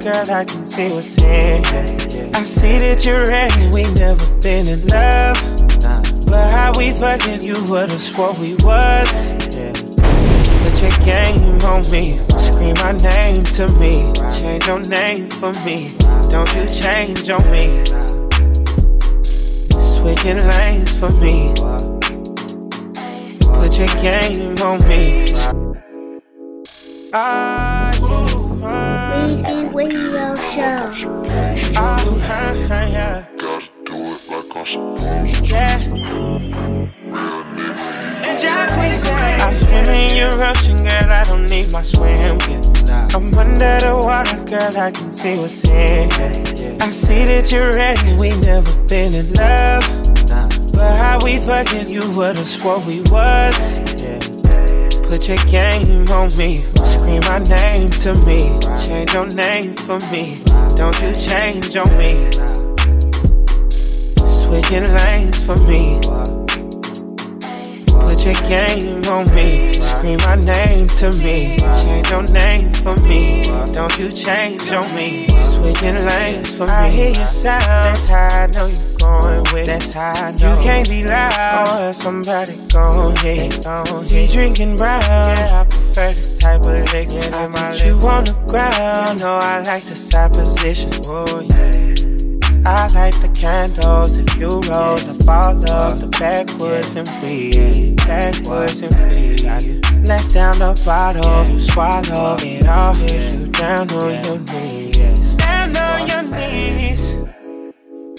Girl, 0.00 0.30
I 0.30 0.44
can 0.44 0.64
see 0.64 0.88
what's 0.90 1.22
in. 1.22 1.62
I 2.34 2.44
see 2.44 2.78
that 2.78 3.04
you're 3.04 3.26
ready, 3.26 3.68
we 3.74 3.84
never 3.94 4.24
been 4.40 4.64
in 4.64 4.80
love. 4.88 5.36
But 6.26 6.52
how 6.52 6.72
we 6.78 6.92
fucking, 6.96 7.44
you 7.44 7.60
would've 7.68 8.00
swore 8.00 8.32
we 8.40 8.56
was. 8.64 9.36
Put 10.64 10.80
your 10.80 10.94
game 11.04 11.58
on 11.68 11.84
me, 11.92 12.16
scream 12.16 12.74
my 12.80 12.92
name 12.96 13.44
to 13.58 13.68
me. 13.78 14.12
Change 14.32 14.66
your 14.66 14.80
name 14.88 15.28
for 15.28 15.52
me, 15.66 15.92
don't 16.32 16.48
you 16.56 16.64
change 16.66 17.28
on 17.30 17.44
me. 17.52 17.84
Switching 19.22 20.40
lanes 20.40 20.92
for 20.98 21.12
me. 21.20 21.52
Put 23.58 23.76
your 23.78 23.92
game 24.00 24.56
on 24.64 24.80
me. 24.88 25.26
Ah, 27.12 27.88
you 27.88 27.89
I'm 39.42 39.54
swim 39.54 39.88
in 39.88 40.16
your 40.16 40.44
ocean, 40.44 40.76
girl. 40.76 41.10
I 41.10 41.24
don't 41.24 41.48
need 41.48 41.72
my 41.72 41.80
swim. 41.80 42.38
I'm 43.12 43.26
under 43.38 43.78
the 43.80 44.00
water, 44.04 44.44
girl. 44.44 44.76
I 44.76 44.90
can 44.90 45.10
see 45.10 45.36
what's 45.38 45.64
in. 45.64 46.10
I 46.82 46.90
see 46.90 47.24
that 47.24 47.50
you're 47.50 47.72
ready. 47.72 48.16
We 48.20 48.36
never 48.40 48.72
been 48.86 49.14
in 49.14 49.32
love. 49.34 49.84
But 50.74 50.98
how 50.98 51.18
we 51.24 51.38
fucking, 51.38 51.90
you 51.90 52.02
would've 52.14 52.46
swore 52.46 52.80
we 52.86 53.00
was. 53.10 53.80
Put 55.08 55.28
your 55.28 55.42
game 55.50 56.06
on 56.12 56.28
me, 56.38 56.62
scream 57.00 57.20
my 57.26 57.38
name 57.38 57.90
to 57.90 58.12
me. 58.26 58.58
Change 58.76 59.14
your 59.14 59.26
name 59.34 59.74
for 59.74 59.98
me, 60.12 60.36
don't 60.76 60.96
you 61.00 61.12
change 61.16 61.76
on 61.76 61.88
me. 61.96 62.30
Switching 64.28 64.84
lanes 64.84 65.46
for 65.46 65.56
me. 65.66 66.39
Put 68.10 68.26
your 68.26 68.34
game 68.50 69.00
on 69.06 69.22
me, 69.36 69.72
scream 69.72 70.18
my 70.26 70.34
name 70.34 70.88
to 70.98 71.14
me. 71.22 71.62
Change 71.78 72.10
your 72.10 72.26
name 72.34 72.72
for 72.82 72.96
me, 73.06 73.42
don't 73.70 73.96
you 73.98 74.10
change 74.10 74.66
on 74.72 74.82
me. 74.98 75.30
Switching 75.38 75.94
lanes 75.94 76.58
for 76.58 76.66
me. 76.66 76.72
I 76.72 76.90
hear 76.90 77.10
your 77.10 77.28
sound, 77.28 77.62
that's 77.62 78.10
how 78.10 78.26
I 78.26 78.46
know 78.50 78.66
you 78.66 78.98
going 78.98 79.44
with. 79.54 79.68
That's 79.68 79.94
how 79.94 80.10
I 80.10 80.32
know. 80.32 80.56
You 80.56 80.60
can't 80.60 80.88
be 80.88 81.06
loud, 81.06 81.80
or 81.80 81.92
somebody 81.92 82.52
gon' 82.74 83.14
hit. 83.22 83.64
On. 83.68 84.02
He 84.02 84.26
drinking 84.26 84.74
brown, 84.74 85.00
yeah, 85.06 85.62
I 85.62 85.64
prefer 85.70 86.10
this 86.10 86.40
type 86.40 86.66
of 86.66 86.92
liquor. 86.92 87.22
I 87.38 87.46
put 87.46 87.86
you 87.86 87.94
on 88.10 88.24
the 88.24 88.34
ground, 88.50 89.20
no, 89.20 89.38
I 89.40 89.58
like 89.58 89.86
the 89.86 89.94
side 89.94 90.34
position. 90.34 90.90
Oh 91.06 91.40
yeah. 91.46 92.09
I 92.70 92.86
light 92.94 93.14
the 93.14 93.26
candles 93.34 94.16
if 94.16 94.38
you 94.38 94.46
roll 94.46 94.94
the 94.94 95.24
ball 95.26 95.58
up 95.74 95.98
the 95.98 96.06
backwoods 96.06 96.94
and 96.94 97.08
weed, 97.18 97.96
backwoods 98.06 98.82
and 98.86 98.94
weed. 99.10 99.82
Let's 100.06 100.32
down 100.32 100.54
the 100.60 100.70
bottle, 100.86 101.52
you 101.52 101.58
swallow 101.58 102.36
it 102.38 102.68
all, 102.68 102.94
hit 102.94 103.34
you 103.34 103.48
down 103.48 103.90
on 103.90 104.22
your 104.22 104.38
knees, 104.38 105.36
down 105.36 105.76
on 105.76 106.06
your 106.06 106.22
knees. 106.30 107.18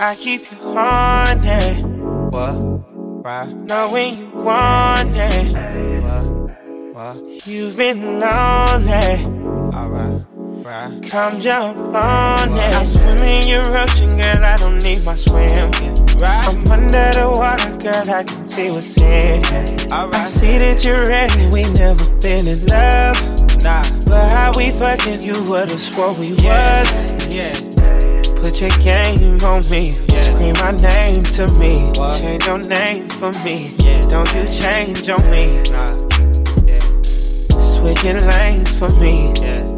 I 0.01 0.15
keep 0.19 0.41
you 0.51 0.57
horny, 0.59 1.83
what, 2.27 3.23
right? 3.23 3.47
Knowing 3.47 4.19
you 4.19 4.29
want 4.35 5.15
it, 5.15 5.55
what, 6.03 6.27
what? 6.91 7.47
You've 7.47 7.77
been 7.77 8.19
lonely, 8.19 9.15
alright. 9.73 10.30
Right. 10.63 10.93
Come 11.09 11.41
jump 11.41 11.95
on 11.95 12.53
it. 12.53 12.75
I'm 12.75 12.85
swimming 12.85 13.47
your 13.49 13.65
ocean, 13.65 14.09
girl. 14.13 14.45
I 14.45 14.55
don't 14.57 14.77
need 14.85 15.01
my 15.09 15.17
swim. 15.17 15.73
Right. 16.21 16.45
I'm 16.45 16.61
under 16.69 17.09
the 17.17 17.33
water, 17.33 17.73
girl. 17.81 18.05
I 18.05 18.21
can 18.21 18.45
see 18.45 18.69
what's 18.69 18.93
in 19.01 19.41
here. 19.41 19.65
I 19.89 20.23
see 20.23 20.59
that 20.61 20.85
you're 20.85 21.01
ready. 21.09 21.49
We 21.49 21.65
never 21.73 22.05
been 22.21 22.45
in 22.45 22.61
love. 22.69 23.17
Nah. 23.65 23.81
But 24.05 24.29
how 24.37 24.51
we 24.53 24.69
fucking, 24.69 25.25
you 25.25 25.41
would've 25.49 25.81
swore 25.81 26.13
we 26.21 26.37
yeah. 26.37 26.85
was. 26.85 27.17
Yeah. 27.33 27.57
Put 28.37 28.61
your 28.61 28.69
game 28.85 29.41
on 29.41 29.65
me. 29.73 29.89
Yeah. 30.13 30.21
Scream 30.29 30.53
my 30.61 30.77
name 30.77 31.25
to 31.41 31.49
me. 31.57 31.89
What? 31.97 32.21
Change 32.21 32.45
your 32.45 32.61
name 32.69 33.09
for 33.17 33.33
me. 33.41 33.73
Yeah. 33.81 34.01
Don't 34.05 34.29
you 34.37 34.45
change 34.45 35.09
on 35.09 35.25
me. 35.25 35.57
Nah. 35.73 35.89
Yeah. 36.69 36.85
Switching 37.01 38.21
lanes 38.29 38.77
for 38.77 38.93
me. 39.01 39.33
Yeah. 39.41 39.70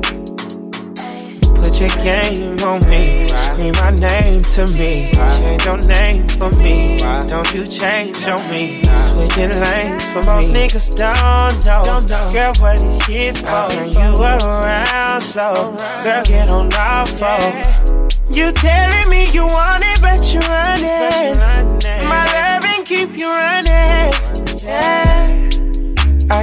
Put 1.74 1.82
your 1.82 2.04
game 2.06 2.56
on 2.70 2.88
me. 2.88 3.28
Scream 3.28 3.74
my 3.82 3.90
name 3.98 4.44
to 4.54 4.62
me. 4.78 5.10
Change 5.10 5.66
your 5.66 5.82
name 5.90 6.28
for 6.28 6.52
me. 6.62 7.00
Don't 7.26 7.52
you 7.52 7.66
change 7.66 8.28
on 8.28 8.38
me. 8.54 8.86
Switching 9.02 9.50
lanes 9.58 10.06
for 10.14 10.22
Most 10.22 10.54
me. 10.54 10.66
Most 10.70 10.94
niggas 10.94 10.96
don't 10.96 11.66
know. 11.66 11.82
Girl, 12.32 12.54
what 12.62 12.80
it 12.80 13.04
hit 13.10 13.38
for? 13.40 13.66
Turn 13.74 13.90
you 13.90 14.14
around 14.22 15.22
slow. 15.22 15.74
Girl, 16.04 16.24
get 16.26 16.52
on 16.52 16.70
all 16.78 17.08
fours. 17.08 17.98
You 18.30 18.52
telling 18.52 19.10
me 19.10 19.26
you 19.32 19.48
want 19.48 19.84
it, 19.84 20.00
but 20.00 20.22
you 20.32 20.42
running. 20.42 21.34
My 22.08 22.24
loving 22.34 22.86
keep 22.86 23.18
you 23.18 23.28
running. 23.28 24.14
Yeah. 24.64 25.03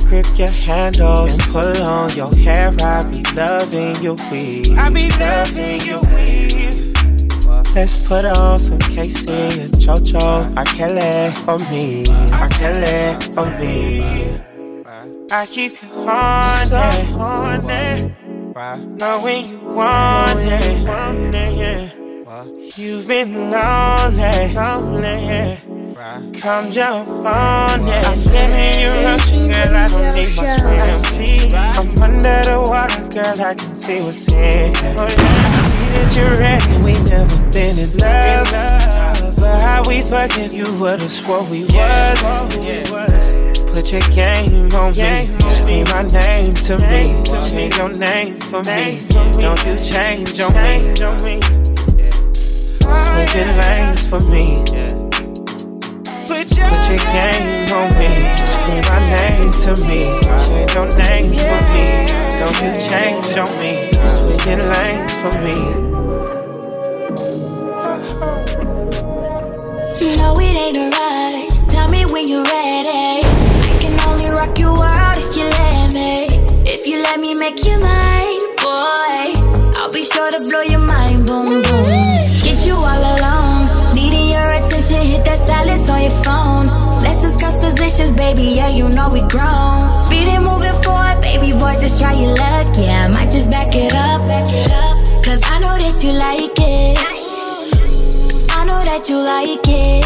I 0.00 0.08
grip 0.08 0.26
your 0.38 0.48
handles 0.48 1.38
and 1.38 1.52
pull 1.52 1.82
on 1.86 2.08
your 2.16 2.34
hair. 2.36 2.72
I 2.80 3.02
be 3.10 3.22
loving 3.34 3.94
your 4.02 4.16
weave. 4.33 4.79
I 4.79 4.88
be 4.88 5.10
loving 5.20 5.81
your 5.85 6.00
weave. 6.14 6.96
Let's 7.75 8.08
put 8.08 8.25
on 8.25 8.58
some 8.58 8.79
K-Ci 8.79 9.60
and 9.60 9.72
JoJo. 9.72 10.56
I 10.56 10.64
can't 10.64 10.94
let 10.94 11.46
on 11.46 11.60
me. 11.70 12.06
I 12.33 12.48
can't 12.48 12.79
let 12.79 13.37
on 13.37 13.58
me. 13.60 14.00
I 15.33 15.46
keep 15.46 15.72
you 15.83 15.88
horny, 15.92 16.64
so 16.64 16.81
horny. 17.18 18.16
Knowing 18.96 19.50
you 19.50 19.58
want 19.60 20.40
it. 20.40 20.81
You've 22.79 23.06
been 23.06 23.50
lonely, 23.50 24.54
lonely. 24.54 25.69
Come 26.01 26.73
jump 26.73 27.09
on 27.27 27.81
it. 27.85 28.07
I'm 28.09 28.17
swimming 28.17 28.81
you 28.81 28.88
rushing, 29.05 29.44
girl. 29.44 29.77
I 29.77 29.87
don't 29.87 30.09
need 30.17 30.33
my 30.33 30.48
swim. 30.57 30.96
See, 30.96 31.53
I'm 31.53 31.85
under 32.01 32.40
the 32.40 32.65
water, 32.65 33.05
girl. 33.13 33.37
I 33.37 33.53
can 33.53 33.75
see 33.77 34.01
what's 34.01 34.33
in 34.33 34.73
here. 34.73 34.96
Oh, 34.96 35.05
I 35.05 35.57
see 35.61 35.92
that 35.92 36.09
you're 36.17 36.33
ready. 36.40 36.73
We 36.88 36.96
never 37.05 37.37
been 37.53 37.77
in 37.77 37.92
love, 38.01 38.48
but 39.37 39.61
how 39.61 39.83
we 39.85 40.01
fucking, 40.01 40.57
you 40.57 40.73
would've 40.81 41.13
swore 41.13 41.44
we 41.53 41.69
was. 41.69 43.37
Put 43.69 43.92
your 43.92 44.01
game 44.09 44.73
on 44.73 44.96
me, 44.96 45.29
scream 45.53 45.85
my 45.92 46.09
name 46.17 46.57
to 46.65 46.81
me, 46.88 47.13
change 47.44 47.77
your 47.77 47.92
name 48.01 48.40
for 48.40 48.65
me. 48.65 49.05
Don't 49.37 49.61
you 49.69 49.77
change 49.77 50.40
on 50.40 50.48
me. 50.57 51.44
Switching 52.33 53.53
lanes 53.53 54.09
for 54.09 54.25
me. 54.33 55.00
Put 56.40 56.88
your 56.88 56.96
game 57.12 57.68
on 57.76 57.92
me. 58.00 58.08
Scream 58.34 58.80
my 58.88 59.04
name 59.04 59.52
to 59.60 59.76
me. 59.84 60.08
Change 60.40 60.72
your 60.72 60.88
name 60.96 61.36
for 61.36 61.60
me. 61.68 61.84
Don't 62.40 62.56
you 62.64 62.72
change 62.80 63.36
on 63.36 63.50
me. 63.60 63.92
Switching 64.08 64.64
lanes 64.64 65.12
for 65.20 65.36
me. 65.44 65.58
No, 70.16 70.32
it 70.40 70.56
ain't 70.56 70.78
a 70.78 70.88
rush. 70.88 71.60
Tell 71.68 71.90
me 71.90 72.06
when 72.10 72.26
you're 72.26 72.42
ready. 72.42 73.20
I 73.60 73.76
can 73.78 73.92
only 74.08 74.30
rock 74.30 74.58
you 74.58 74.68
out 74.68 75.18
if 75.18 75.36
you 75.36 75.44
let 75.44 75.92
me. 75.92 76.64
If 76.64 76.86
you 76.86 77.02
let 77.02 77.20
me 77.20 77.34
make 77.34 77.66
you 77.66 77.76
mine, 77.80 78.40
boy. 78.56 79.76
I'll 79.76 79.92
be 79.92 80.02
sure 80.02 80.30
to 80.30 80.38
blow 80.48 80.62
your 80.62 80.80
mind, 80.80 81.26
boom, 81.26 81.60
your 86.01 86.11
phone. 86.25 86.67
Let's 87.01 87.21
discuss 87.21 87.55
positions, 87.61 88.13
baby. 88.13 88.42
Yeah, 88.57 88.69
you 88.69 88.88
know 88.88 89.09
we 89.11 89.21
grown. 89.29 89.96
Speeding, 89.96 90.42
moving 90.42 90.75
forward, 90.83 91.21
baby 91.21 91.53
boy, 91.53 91.75
just 91.81 92.01
try 92.01 92.13
your 92.15 92.35
luck. 92.37 92.75
Yeah, 92.77 93.07
I 93.07 93.09
might 93.13 93.31
just 93.31 93.51
back 93.51 93.75
it 93.75 93.92
up. 93.94 94.21
Cause 95.25 95.40
I 95.44 95.61
know 95.61 95.77
that 95.77 95.96
you 96.03 96.13
like 96.13 96.57
it. 96.57 96.96
I 98.51 98.65
know 98.65 98.81
that 98.88 99.09
you 99.09 99.19
like 99.21 99.69
it. 99.69 100.05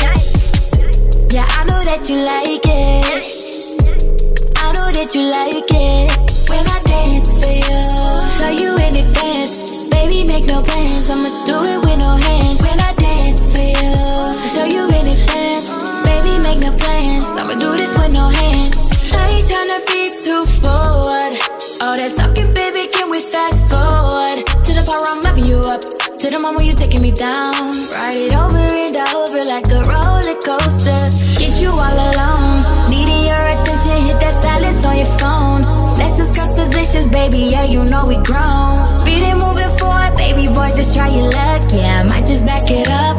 Yeah, 1.33 1.47
I 1.47 1.65
know 1.65 1.81
that 1.87 2.09
you 2.11 2.19
like 2.23 2.67
it. 2.67 3.25
I 4.59 4.73
know 4.75 4.89
that 4.91 5.15
you 5.15 5.23
like 5.31 5.71
it. 5.71 6.11
When 6.51 6.65
I 6.67 6.79
dance 6.87 7.31
for 7.39 7.51
you, 7.51 7.81
tell 8.39 8.55
you 8.55 8.71
in 8.87 8.95
advance. 9.07 9.91
Baby, 9.91 10.25
make 10.25 10.47
no 10.47 10.61
plans. 10.61 11.11
I'ma 11.11 11.29
do 11.45 11.57
it 11.63 11.84
no 18.15 18.31
hands. 18.31 19.11
I 19.13 19.27
ain't 19.35 19.47
tryna 19.51 19.79
be 19.91 20.03
too 20.23 20.43
forward. 20.63 21.33
All 21.83 21.97
that 21.99 22.13
talking, 22.15 22.49
baby, 22.55 22.87
can 22.89 23.11
we 23.11 23.19
fast 23.21 23.67
forward 23.67 24.39
to 24.47 24.71
the 24.71 24.83
part 24.87 25.03
where 25.03 25.11
I'm 25.11 25.23
loving 25.27 25.45
you 25.51 25.59
up? 25.67 25.83
To 25.83 26.27
the 26.31 26.39
moment 26.41 26.65
you 26.65 26.73
taking 26.79 27.03
me 27.03 27.11
down. 27.11 27.53
Ride 27.93 28.17
it 28.17 28.33
over 28.33 28.57
and 28.57 28.97
over 29.19 29.43
like 29.45 29.67
a 29.69 29.83
roller 29.91 30.39
coaster. 30.41 31.03
Get 31.43 31.59
you 31.61 31.75
all 31.75 31.99
alone. 32.15 32.89
Needing 32.89 33.27
your 33.27 33.43
attention, 33.53 33.99
hit 34.07 34.23
that 34.23 34.39
silence 34.41 34.87
on 34.87 34.97
your 34.97 35.11
phone. 35.19 35.67
Let's 35.99 36.17
discuss 36.17 36.55
positions, 36.55 37.11
baby. 37.11 37.51
Yeah, 37.51 37.67
you 37.67 37.85
know 37.91 38.07
we 38.07 38.17
grown. 38.23 38.95
Speeding, 38.95 39.37
moving 39.43 39.75
forward, 39.77 40.15
baby 40.17 40.47
boy, 40.49 40.71
just 40.73 40.95
try 40.95 41.11
your 41.11 41.29
luck. 41.35 41.67
Yeah, 41.75 42.01
I 42.01 42.09
might 42.09 42.25
just 42.25 42.47
back 42.47 42.71
it 42.71 42.89
up. 42.89 43.19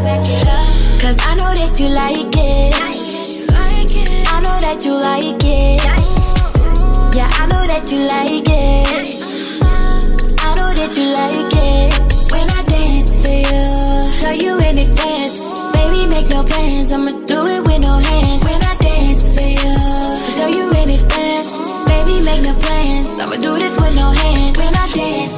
Cause 1.04 1.20
I 1.22 1.36
know 1.36 1.52
that 1.54 1.76
you 1.78 1.92
like 1.92 2.34
it. 2.34 2.95
That 4.76 4.84
you 4.84 5.00
like 5.00 5.40
it. 5.40 5.80
Yeah, 7.16 7.32
I 7.40 7.48
know 7.48 7.64
that 7.64 7.88
you 7.96 8.04
like 8.12 8.44
it. 8.44 9.08
I 10.44 10.52
know 10.52 10.68
that 10.68 10.92
you 11.00 11.16
like 11.16 11.56
it. 11.56 11.96
When 12.28 12.44
I 12.44 12.60
dance 12.68 13.16
for 13.24 13.32
you, 13.32 13.64
tell 14.20 14.36
you 14.36 14.60
in 14.68 14.76
advance. 14.76 15.48
Baby, 15.80 16.12
make 16.12 16.28
no 16.28 16.44
plans. 16.44 16.92
I'ma 16.92 17.08
do 17.24 17.40
it 17.56 17.64
with 17.64 17.88
no 17.88 17.96
hands. 18.04 18.44
When 18.44 18.60
I 18.60 18.76
dance 18.84 19.32
for 19.32 19.48
you, 19.48 19.80
tell 20.44 20.52
you 20.52 20.68
in 20.68 20.92
advance. 20.92 21.88
Baby, 21.88 22.20
make 22.28 22.44
no 22.44 22.52
plans. 22.60 23.08
I'ma 23.16 23.40
do 23.40 23.56
this 23.56 23.80
with 23.80 23.96
no 23.96 24.12
hands. 24.12 24.60
When 24.60 24.76
I 24.76 24.88
dance 24.92 25.35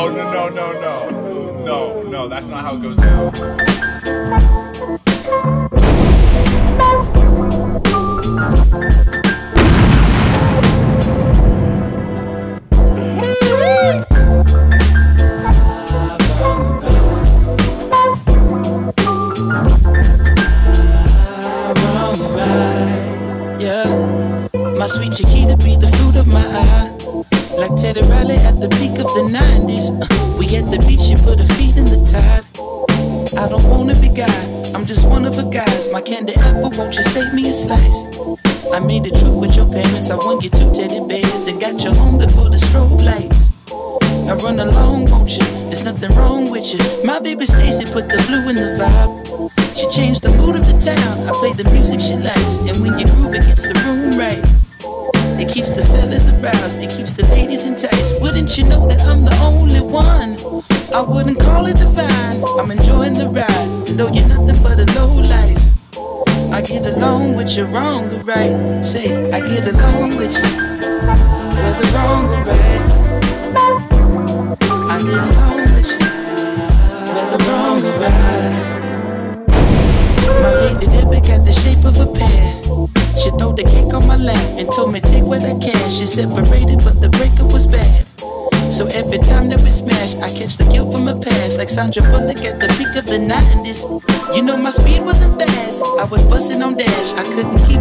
No, 0.00 0.08
no, 0.08 0.48
no, 0.48 0.72
no, 0.72 1.62
no. 1.62 2.02
No, 2.04 2.26
that's 2.26 2.46
not 2.46 2.64
how 2.64 2.74
it 2.74 2.80
goes 2.80 2.96
down. 2.96 3.34
Yeah, 23.58 23.84
my 24.78 24.86
sweet 24.86 25.12
Chiquita 25.12 25.58
be 25.58 25.76
the 25.76 25.94
fruit 25.98 26.16
of 26.16 26.26
my 26.26 26.40
eye. 26.40 26.89
Like 27.80 27.94
Teddy 27.94 28.08
Riley 28.10 28.36
at 28.36 28.60
the 28.60 28.68
peak 28.76 29.00
of 29.00 29.08
the 29.16 29.24
90s. 29.32 29.88
Uh, 29.88 30.36
we 30.36 30.44
at 30.52 30.70
the 30.70 30.76
beach, 30.84 31.08
you 31.08 31.16
put 31.16 31.40
her 31.40 31.48
feet 31.56 31.78
in 31.78 31.86
the 31.88 31.96
tide. 32.04 32.44
I 33.40 33.48
don't 33.48 33.64
wanna 33.70 33.94
be 33.96 34.08
guy, 34.08 34.28
I'm 34.74 34.84
just 34.84 35.08
one 35.08 35.24
of 35.24 35.38
a 35.38 35.48
guys. 35.48 35.88
My 35.88 36.02
candy 36.02 36.34
apple, 36.44 36.70
won't 36.76 36.94
you 36.96 37.02
save 37.02 37.32
me 37.32 37.48
a 37.48 37.54
slice? 37.54 38.04
I 38.74 38.80
made 38.80 39.04
the 39.04 39.10
truth 39.16 39.40
with 39.40 39.56
your 39.56 39.64
parents. 39.64 40.10
I 40.10 40.16
won 40.16 40.42
you 40.42 40.50
two 40.50 40.68
teddy 40.74 41.00
bears 41.08 41.46
and 41.46 41.58
got 41.58 41.82
you 41.82 41.92
home 41.94 42.18
before 42.18 42.50
the 42.50 42.60
strobe 42.60 43.00
lights. 43.00 43.48
Now 44.26 44.36
run 44.44 44.60
along, 44.60 45.06
won't 45.06 45.38
you? 45.38 45.44
There's 45.72 45.84
nothing 45.84 46.12
wrong 46.16 46.50
with 46.50 46.74
you. 46.74 46.80
My 47.02 47.18
baby 47.18 47.46
Stacy 47.46 47.86
put 47.86 48.12
the 48.12 48.20
blue 48.28 48.44
in 48.50 48.56
the 48.56 48.76
vibe. 48.76 49.56
She 49.74 49.88
changed 49.88 50.22
the 50.22 50.36
mood 50.36 50.56
of 50.56 50.66
the 50.66 50.76
town. 50.84 51.16
I 51.24 51.32
play 51.32 51.54
the 51.54 51.64
music 51.72 52.00
she 52.02 52.16
likes, 52.16 52.49
with 70.20 70.36
you, 70.36 70.42
wrong 71.96 72.28
or 72.28 72.44
right. 72.44 72.82
I 74.92 75.00
get 75.00 75.16
along 75.16 75.56
with 75.72 75.88
you, 75.88 75.98
whether 77.14 77.40
wrong 77.48 77.80
or 77.80 77.94
right. 78.04 78.52
My 80.42 80.52
lady 80.60 80.86
Debbie 80.92 81.24
got 81.26 81.46
the 81.46 81.52
shape 81.52 81.84
of 81.86 81.96
a 81.96 82.06
pear. 82.12 82.52
She 83.16 83.30
threw 83.30 83.54
the 83.56 83.64
cake 83.64 83.94
on 83.94 84.06
my 84.06 84.16
lap 84.16 84.36
and 84.58 84.70
told 84.70 84.92
me 84.92 85.00
take 85.00 85.24
what 85.24 85.42
I 85.42 85.58
can. 85.58 85.88
She 85.88 86.04
separated, 86.04 86.84
but 86.84 87.00
the 87.00 87.08
breakup 87.08 87.50
was 87.50 87.66
bad. 87.66 88.04
So 88.70 88.86
every 88.92 89.18
time 89.18 89.48
that 89.48 89.62
we 89.62 89.70
smash, 89.70 90.16
I 90.16 90.28
catch 90.36 90.58
the 90.58 90.68
guilt 90.70 90.92
from 90.92 91.06
my 91.06 91.14
past, 91.14 91.56
like 91.56 91.70
Sandra 91.70 92.02
Bullock 92.02 92.44
at 92.44 92.60
the 92.60 92.68
peak 92.76 92.94
of 92.94 93.06
the 93.06 93.16
90s. 93.18 93.88
You 94.36 94.42
know 94.42 94.58
my 94.58 94.70
speed 94.70 95.00
wasn't 95.00 95.40
fast, 95.40 95.82
I 95.98 96.04
was 96.04 96.22
busting 96.24 96.62
on 96.62 96.76
dash. 96.76 97.14
I 97.14 97.24
couldn't 97.24 97.56
but 97.56 97.66
keep 97.66 97.79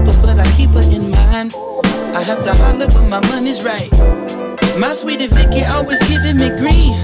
have 2.29 2.43
to 2.45 2.53
holler 2.61 2.85
when 2.93 3.09
my 3.09 3.19
money's 3.27 3.63
right. 3.63 3.89
My 4.77 4.93
sweetie 4.93 5.25
Vicky 5.25 5.65
always 5.65 5.97
giving 6.07 6.37
me 6.37 6.49
grief. 6.61 6.99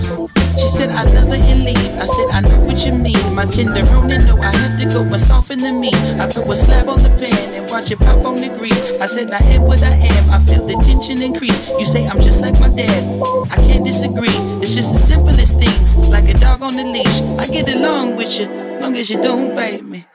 She 0.54 0.70
said 0.70 0.90
I 0.92 1.04
love 1.18 1.34
her 1.34 1.42
and 1.50 1.66
leave. 1.66 1.92
I 1.98 2.06
said 2.06 2.30
I 2.30 2.42
know 2.42 2.60
what 2.62 2.86
you 2.86 2.94
mean. 2.94 3.34
My 3.34 3.46
tenderoni 3.46 4.22
know 4.28 4.38
I 4.38 4.56
have 4.56 4.80
to 4.80 4.86
go 4.86 5.02
and 5.02 5.20
soften 5.20 5.60
the 5.60 5.72
meat. 5.72 5.96
I 6.22 6.30
throw 6.30 6.50
a 6.52 6.56
slab 6.56 6.88
on 6.90 7.02
the 7.02 7.10
pan 7.18 7.34
and 7.58 7.70
watch 7.72 7.90
it 7.90 7.98
pop 8.00 8.24
on 8.24 8.36
the 8.36 8.50
grease. 8.60 8.80
I 9.02 9.08
said 9.08 9.32
I 9.32 9.42
am 9.50 9.64
what 9.64 9.82
I 9.82 9.96
am. 9.98 10.30
I 10.30 10.38
feel 10.46 10.64
the 10.64 10.76
tension 10.86 11.20
increase. 11.24 11.58
You 11.72 11.86
say 11.86 12.06
I'm 12.06 12.22
just 12.22 12.42
like 12.44 12.60
my 12.60 12.70
dad. 12.70 13.02
I 13.52 13.58
can't 13.66 13.84
disagree. 13.84 14.38
It's 14.62 14.76
just 14.76 14.94
the 14.94 15.02
simplest 15.02 15.58
things, 15.58 15.98
like 16.08 16.30
a 16.30 16.38
dog 16.38 16.62
on 16.62 16.76
the 16.76 16.84
leash. 16.84 17.22
I 17.42 17.48
get 17.48 17.74
along 17.74 18.16
with 18.16 18.40
you, 18.40 18.46
long 18.80 18.96
as 18.96 19.10
you 19.10 19.20
don't 19.20 19.56
bite 19.56 19.84
me. 19.84 20.06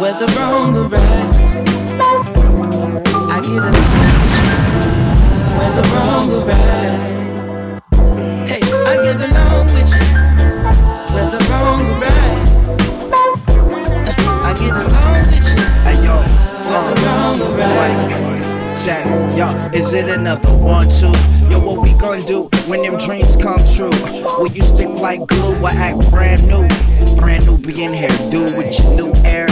Whether 0.00 0.26
wrong 0.32 0.76
or 0.76 0.88
right, 0.88 1.75
I 2.76 3.40
get 3.40 3.56
along 3.56 3.72
with 4.20 4.36
you. 4.36 4.52
Whether 5.56 5.86
wrong 5.96 6.28
right. 6.44 7.00
Hey, 8.46 8.60
I 8.60 8.96
get 9.02 9.16
along 9.16 9.66
with 9.72 9.90
you. 9.96 10.04
Whether 11.14 11.40
wrong 11.48 11.86
or 11.88 11.96
right. 12.04 12.36
I 14.44 14.52
get 14.58 14.76
along 14.76 15.24
with 15.24 15.48
you. 15.48 15.64
Hey 15.84 15.96
yo, 16.04 16.20
Whether 16.68 16.96
wrong 17.00 17.40
or 17.40 17.56
right. 17.56 18.76
check, 18.76 19.06
yo, 19.34 19.46
is 19.72 19.94
it 19.94 20.10
another 20.10 20.50
one, 20.50 20.86
two? 20.90 21.06
Yo, 21.48 21.58
what 21.58 21.82
we 21.82 21.94
gonna 21.94 22.20
do 22.20 22.50
when 22.68 22.82
them 22.82 22.98
dreams 22.98 23.36
come 23.36 23.60
true? 23.74 23.88
Will 24.38 24.52
you 24.52 24.60
stick 24.60 24.88
like 25.00 25.26
glue 25.26 25.56
or 25.62 25.70
act 25.70 26.10
brand 26.10 26.46
new? 26.46 26.68
Brand 27.16 27.46
new 27.46 27.56
being 27.56 27.94
here, 27.94 28.10
do 28.30 28.42
with 28.54 28.78
your 28.78 28.96
new 28.96 29.12
air. 29.24 29.48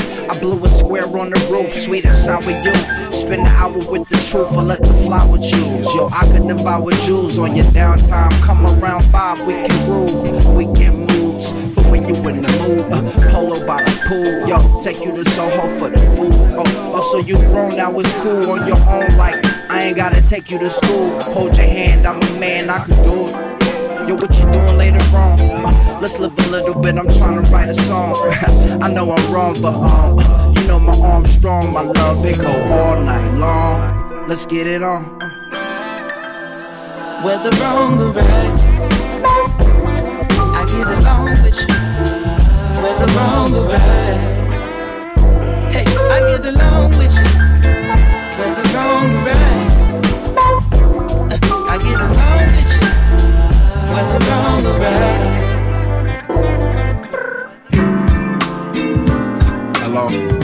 On 1.24 1.30
the 1.30 1.40
roof, 1.50 1.72
sweet 1.72 2.04
and 2.04 2.16
sour 2.16 2.50
you. 2.50 2.74
Spend 3.12 3.42
an 3.42 3.46
hour 3.56 3.72
with 3.72 4.06
the 4.08 4.20
truth 4.28 4.56
or 4.56 4.62
let 4.62 4.80
the 4.80 4.92
flower 4.92 5.38
choose. 5.38 5.88
Yo, 5.94 6.08
I 6.12 6.28
could 6.30 6.46
devour 6.46 6.90
jewels 7.06 7.38
on 7.38 7.56
your 7.56 7.64
downtime. 7.72 8.30
Come 8.42 8.66
around 8.66 9.02
five, 9.04 9.40
we 9.46 9.54
can 9.54 9.84
groove, 9.86 10.54
we 10.54 10.64
can 10.76 11.06
moods. 11.06 11.52
For 11.74 11.82
when 11.90 12.06
you 12.08 12.14
in 12.28 12.42
the 12.42 12.52
mood. 12.60 12.92
Uh, 12.92 13.00
polo 13.32 13.56
by 13.66 13.82
the 13.84 13.94
pool, 14.04 14.48
yo, 14.48 14.58
take 14.80 15.02
you 15.04 15.12
to 15.16 15.24
Soho 15.24 15.66
for 15.68 15.88
the 15.88 15.98
food. 16.14 16.34
Oh, 16.60 16.92
oh, 16.96 17.00
so 17.00 17.18
you 17.18 17.36
grown 17.48 17.74
now, 17.76 17.98
it's 17.98 18.12
cool 18.22 18.50
on 18.50 18.66
your 18.66 18.80
own, 18.88 19.16
like 19.16 19.40
I 19.70 19.84
ain't 19.84 19.96
gotta 19.96 20.20
take 20.20 20.50
you 20.50 20.58
to 20.58 20.70
school. 20.70 21.20
Hold 21.32 21.56
your 21.56 21.66
hand, 21.66 22.06
I'm 22.06 22.20
a 22.20 22.40
man, 22.40 22.68
I 22.68 22.84
could 22.84 23.00
do 23.02 23.28
it. 23.28 23.54
Yo, 24.08 24.14
what 24.16 24.36
you 24.38 24.44
doing 24.52 24.76
later 24.76 25.00
on? 25.16 25.40
Uh, 25.40 25.98
let's 26.02 26.18
live 26.18 26.36
a 26.38 26.50
little 26.50 26.78
bit, 26.78 26.98
I'm 26.98 27.08
trying 27.08 27.42
to 27.42 27.50
write 27.50 27.70
a 27.70 27.74
song. 27.74 28.14
I 28.82 28.92
know 28.92 29.10
I'm 29.10 29.32
wrong, 29.32 29.56
but 29.62 29.74
um, 29.74 30.43
know 30.66 30.78
my 30.78 30.96
arm's 30.98 31.30
strong, 31.32 31.72
my 31.72 31.82
love, 31.82 32.24
it 32.24 32.38
go 32.40 32.52
all 32.72 33.00
night 33.00 33.34
long. 33.34 34.28
Let's 34.28 34.46
get 34.46 34.66
it 34.66 34.82
on. 34.82 35.04
Whether 37.24 37.50
wrong 37.60 38.00
or 38.00 38.12
right, 38.12 38.60
I 40.54 40.64
get 40.66 40.86
along 40.86 41.30
with 41.42 41.58
you. 41.60 41.74
Whether 42.82 43.08
wrong 43.14 43.54
or 43.54 43.64
right, 43.68 44.18
hey, 45.72 45.84
I 45.86 46.20
get 46.28 46.44
along 46.46 46.90
with 46.98 47.16
you. 47.16 47.28
Whether 48.38 48.66
wrong 48.74 49.06
or 49.16 49.22
right, 49.24 49.68
uh, 51.32 51.38
I 51.68 51.78
get 51.78 52.00
along 52.00 52.46
with 52.56 52.72
you. 52.80 52.88
Whether 53.92 54.20
wrong 54.28 54.62
or 54.66 54.76
right. 54.80 55.44
Hello. 59.80 60.43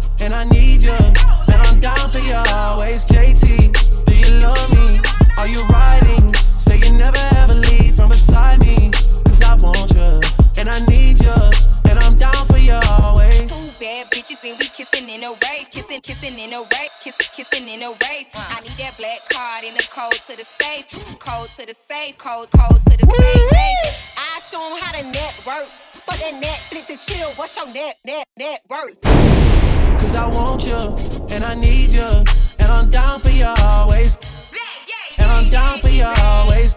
and 0.21 0.33
I 0.33 0.43
need 0.45 0.83
you, 0.83 0.93
and 0.93 1.59
I'm 1.67 1.79
down 1.79 2.09
for 2.09 2.19
you 2.19 2.35
always. 2.53 3.05
JT, 3.05 4.05
do 4.05 4.13
you 4.15 4.39
love 4.39 4.69
me? 4.69 5.01
Are 5.37 5.47
you 5.47 5.65
riding? 5.67 6.33
Say 6.61 6.77
you 6.77 6.91
never 6.97 7.17
ever 7.41 7.55
leave 7.55 7.95
from 7.95 8.09
beside 8.09 8.59
me. 8.59 8.91
Cause 9.25 9.41
I 9.41 9.55
want 9.55 9.91
you, 9.91 10.21
and 10.57 10.69
I 10.69 10.79
need 10.85 11.19
you, 11.19 11.35
and 11.89 11.97
I'm 11.99 12.15
down 12.15 12.45
for 12.45 12.57
you 12.59 12.77
always. 13.01 13.49
Two 13.49 13.83
bad 13.83 14.11
bitches 14.11 14.43
and 14.47 14.59
we 14.59 14.67
kissing 14.69 15.09
in 15.09 15.23
a 15.23 15.31
rave, 15.31 15.69
kissing, 15.71 16.01
kissing 16.01 16.37
in 16.37 16.53
a 16.53 16.61
rave, 16.61 16.93
kissing, 17.03 17.29
kissing 17.33 17.67
in 17.67 17.81
a 17.81 17.89
rave. 17.89 18.27
I 18.35 18.61
need 18.61 18.77
that 18.77 18.95
black 18.97 19.27
card 19.29 19.65
in 19.65 19.73
the 19.73 19.87
code 19.89 20.13
to 20.29 20.37
the 20.37 20.45
safe, 20.61 20.85
code 21.19 21.49
to 21.57 21.65
the 21.65 21.75
safe, 21.89 22.17
code, 22.19 22.49
code 22.51 22.79
to 22.85 22.97
the 22.97 23.05
safe. 23.09 23.49
safe. 23.49 24.15
I 24.17 24.39
show 24.49 24.61
'em 24.61 24.77
how 24.81 24.91
to 24.97 25.03
network. 25.09 25.67
Fuck 26.05 26.17
that 26.17 26.33
Netflix 26.41 26.80
and 26.80 26.80
chill. 27.05 27.29
What's 27.35 27.55
your 27.57 27.67
net, 27.73 27.95
net, 28.05 28.25
net 28.37 28.61
worth? 28.69 29.01
Cause 29.99 30.15
I 30.15 30.27
want 30.29 30.65
you, 30.65 30.77
and 31.33 31.43
I 31.43 31.55
need 31.55 31.91
you, 31.91 32.07
and 32.59 32.71
I'm 32.71 32.89
down 32.89 33.19
for 33.19 33.29
you 33.29 33.45
always. 33.63 34.17
And 35.17 35.29
I'm 35.29 35.49
down 35.49 35.79
for 35.79 35.89
you 35.89 36.05
always. 36.05 36.75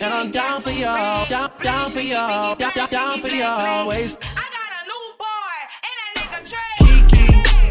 And 0.00 0.12
I'm 0.12 0.30
down 0.30 0.60
for 0.60 0.70
you, 0.70 0.84
down, 0.84 1.50
down 1.60 1.90
for 1.90 2.00
you, 2.00 2.14
down, 2.14 2.56
down, 2.58 2.88
down 2.90 3.18
for 3.20 3.28
you 3.28 3.44
always. 3.44 4.18
Kiki, 6.78 7.26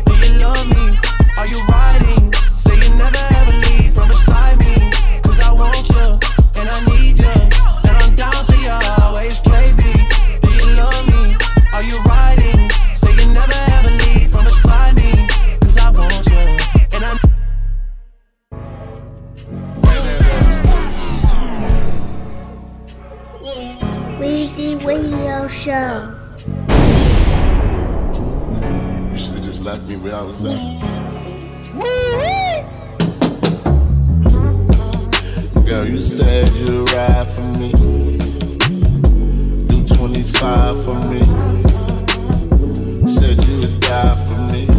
do 0.06 0.14
you 0.16 0.40
love 0.40 0.68
me? 0.70 0.98
Are 1.38 1.48
you 1.48 1.60
riding? 1.68 2.34
Say 2.58 2.76
you 2.76 2.90
never 2.96 3.24
ever 3.38 3.54
leave 3.54 3.94
from 3.94 4.08
beside 4.08 4.58
me. 4.60 4.90
Cause 5.22 5.40
I 5.40 5.52
want 5.52 5.88
you, 5.90 6.13
Radio 24.84 25.48
Show. 25.48 26.14
You 29.10 29.18
should 29.18 29.36
have 29.36 29.44
just 29.44 29.62
left 29.64 29.84
me 29.84 29.96
where 29.96 30.14
I 30.16 30.22
was 30.22 30.44
at. 30.44 30.60
Girl, 35.66 35.88
you 35.88 36.04
said 36.04 36.50
you'd 36.50 36.92
ride 36.92 37.30
for 37.30 37.42
me. 37.60 37.72
Do 39.68 39.96
25 39.96 40.84
for 40.84 40.96
me. 41.10 41.20
Said 43.08 43.42
you 43.46 43.60
would 43.60 43.80
die 43.80 44.16
for 44.28 44.38
me. 44.52 44.73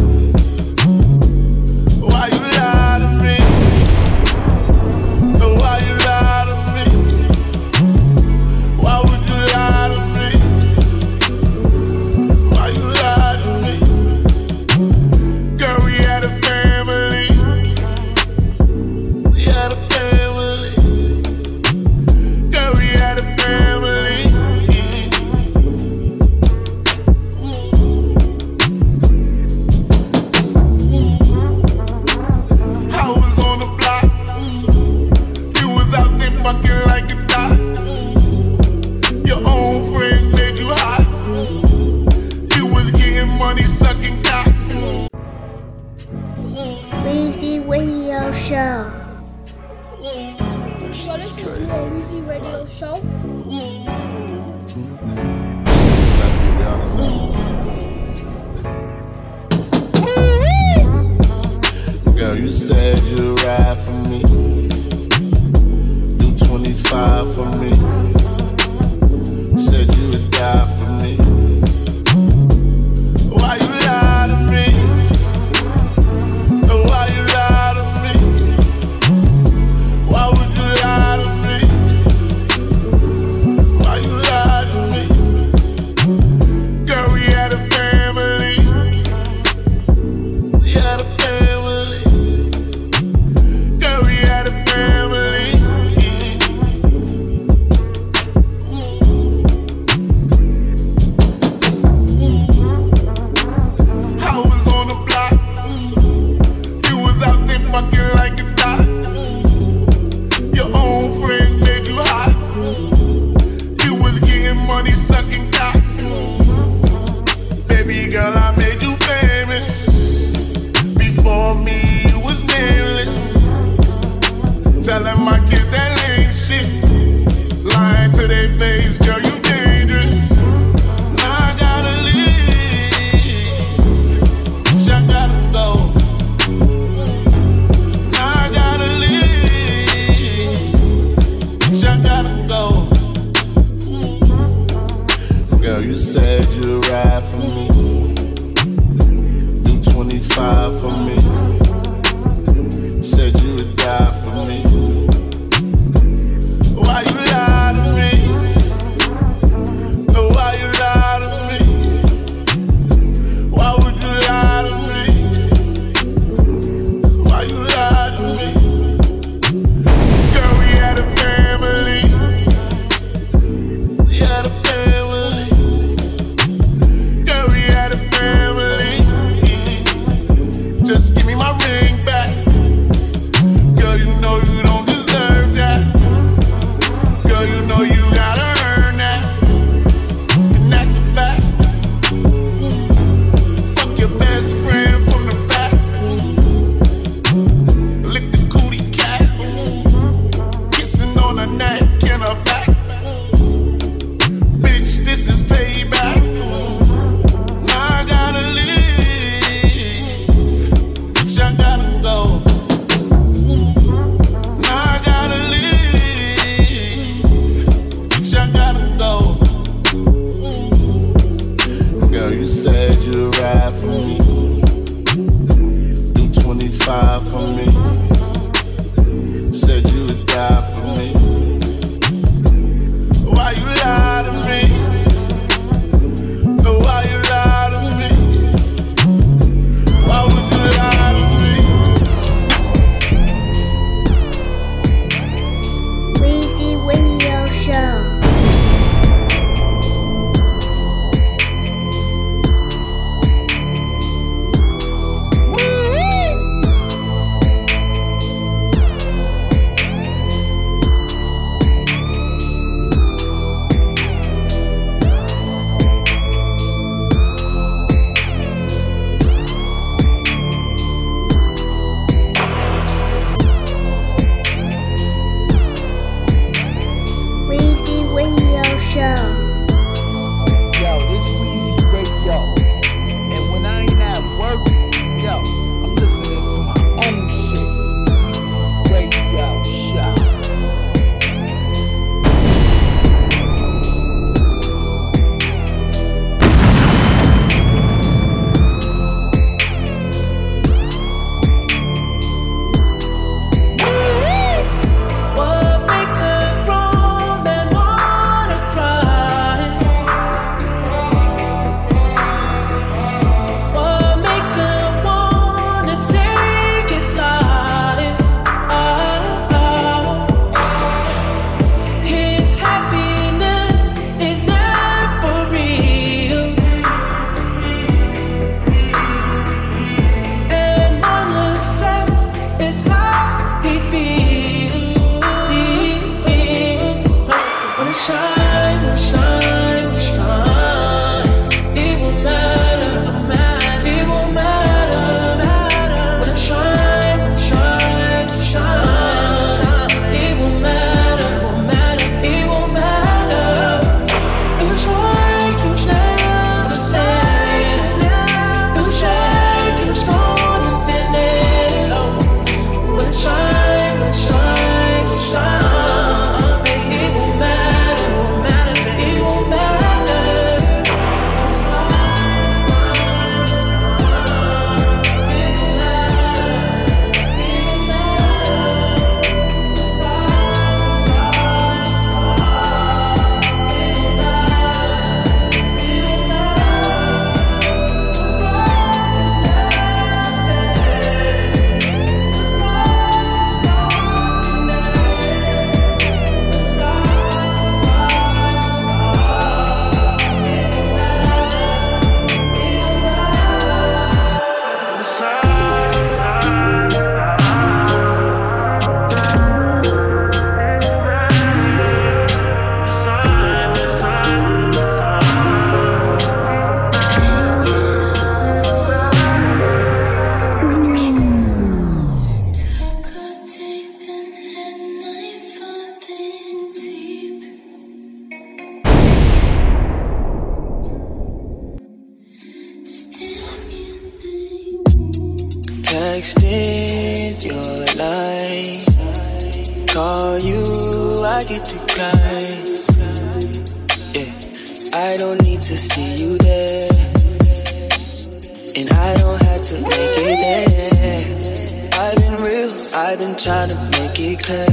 Trying 453.45 453.69
to 453.69 453.77
make 453.93 454.17
it 454.17 454.41
clear. 454.41 454.65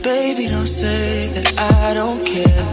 Baby, 0.00 0.48
don't 0.48 0.64
say 0.64 1.28
that 1.36 1.52
I 1.84 1.92
don't 1.92 2.24
care. 2.24 2.64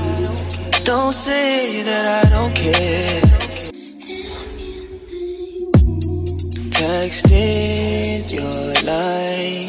Don't 0.86 1.12
say 1.12 1.84
that 1.84 2.08
I 2.08 2.24
don't 2.32 2.56
care. 2.56 3.20
Texting 6.72 8.32
your 8.32 8.72
line, 8.88 9.68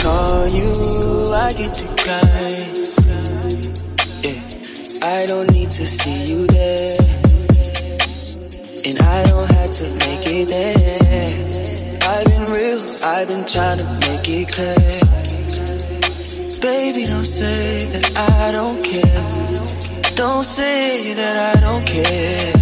call 0.00 0.48
you, 0.48 0.72
I 1.36 1.52
get 1.52 1.74
to 1.74 1.86
cry. 2.00 2.72
Yeah, 4.24 4.40
I 5.04 5.26
don't 5.26 5.52
need 5.52 5.70
to 5.70 5.86
see 5.86 6.32
you 6.32 6.46
there, 6.46 6.96
and 8.88 8.96
I 9.06 9.28
don't 9.28 9.54
have 9.54 9.70
to 9.70 9.84
make 10.00 10.24
it 10.32 10.48
there. 10.48 11.03
Clear. 14.46 14.76
Baby, 16.60 17.04
don't 17.06 17.28
say 17.28 17.84
that 17.92 18.04
I 18.16 18.52
don't 18.52 18.80
care. 18.80 19.24
Don't 20.16 20.44
say 20.44 21.12
that 21.14 21.36
I 21.36 21.54
don't 21.60 21.84
care. 21.84 22.52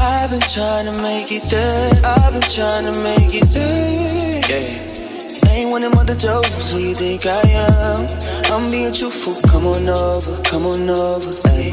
I've 0.00 0.30
been 0.30 0.44
trying 0.44 0.88
to 0.92 0.94
make 1.00 1.32
it 1.32 1.44
there. 1.48 1.92
I've 2.04 2.32
been 2.32 2.44
trying 2.44 2.86
to 2.88 2.94
make 3.00 3.32
it 3.34 3.48
there. 3.56 4.40
Yeah. 4.46 5.52
Ain't 5.52 5.72
one 5.72 5.82
of 5.84 5.92
them 5.92 6.00
other 6.00 6.16
jokes. 6.16 6.72
Who 6.72 6.80
you 6.80 6.94
think 6.94 7.26
I 7.26 7.40
am? 7.68 8.04
I'm 8.52 8.70
being 8.70 8.92
truthful. 8.92 9.36
Come 9.50 9.66
on 9.66 9.84
over, 9.88 10.40
come 10.44 10.64
on 10.64 10.88
over. 10.88 11.32
Ay. 11.52 11.72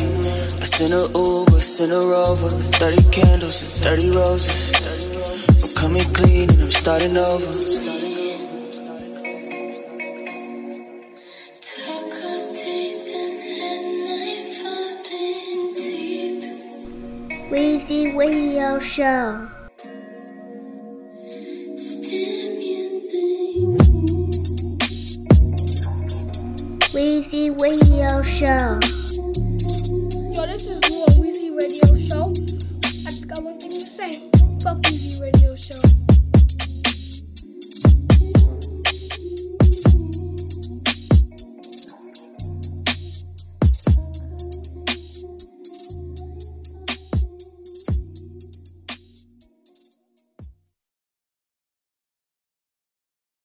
I 0.60 0.66
sent 0.68 0.96
a 0.96 1.04
Uber, 1.16 1.60
sent 1.60 1.92
a 1.92 2.02
Rover. 2.08 2.50
30 2.50 3.12
candles 3.12 3.84
and 3.84 4.02
30 4.02 4.16
roses. 4.16 5.12
I'm 5.64 5.72
coming 5.76 6.08
clean 6.16 6.50
and 6.52 6.68
I'm 6.68 6.72
starting 6.72 7.16
over. 7.16 7.87
Radio 18.28 18.78
Show. 18.78 19.48
Weezy 26.94 27.56
Radio 27.58 28.22
Show. 28.24 28.87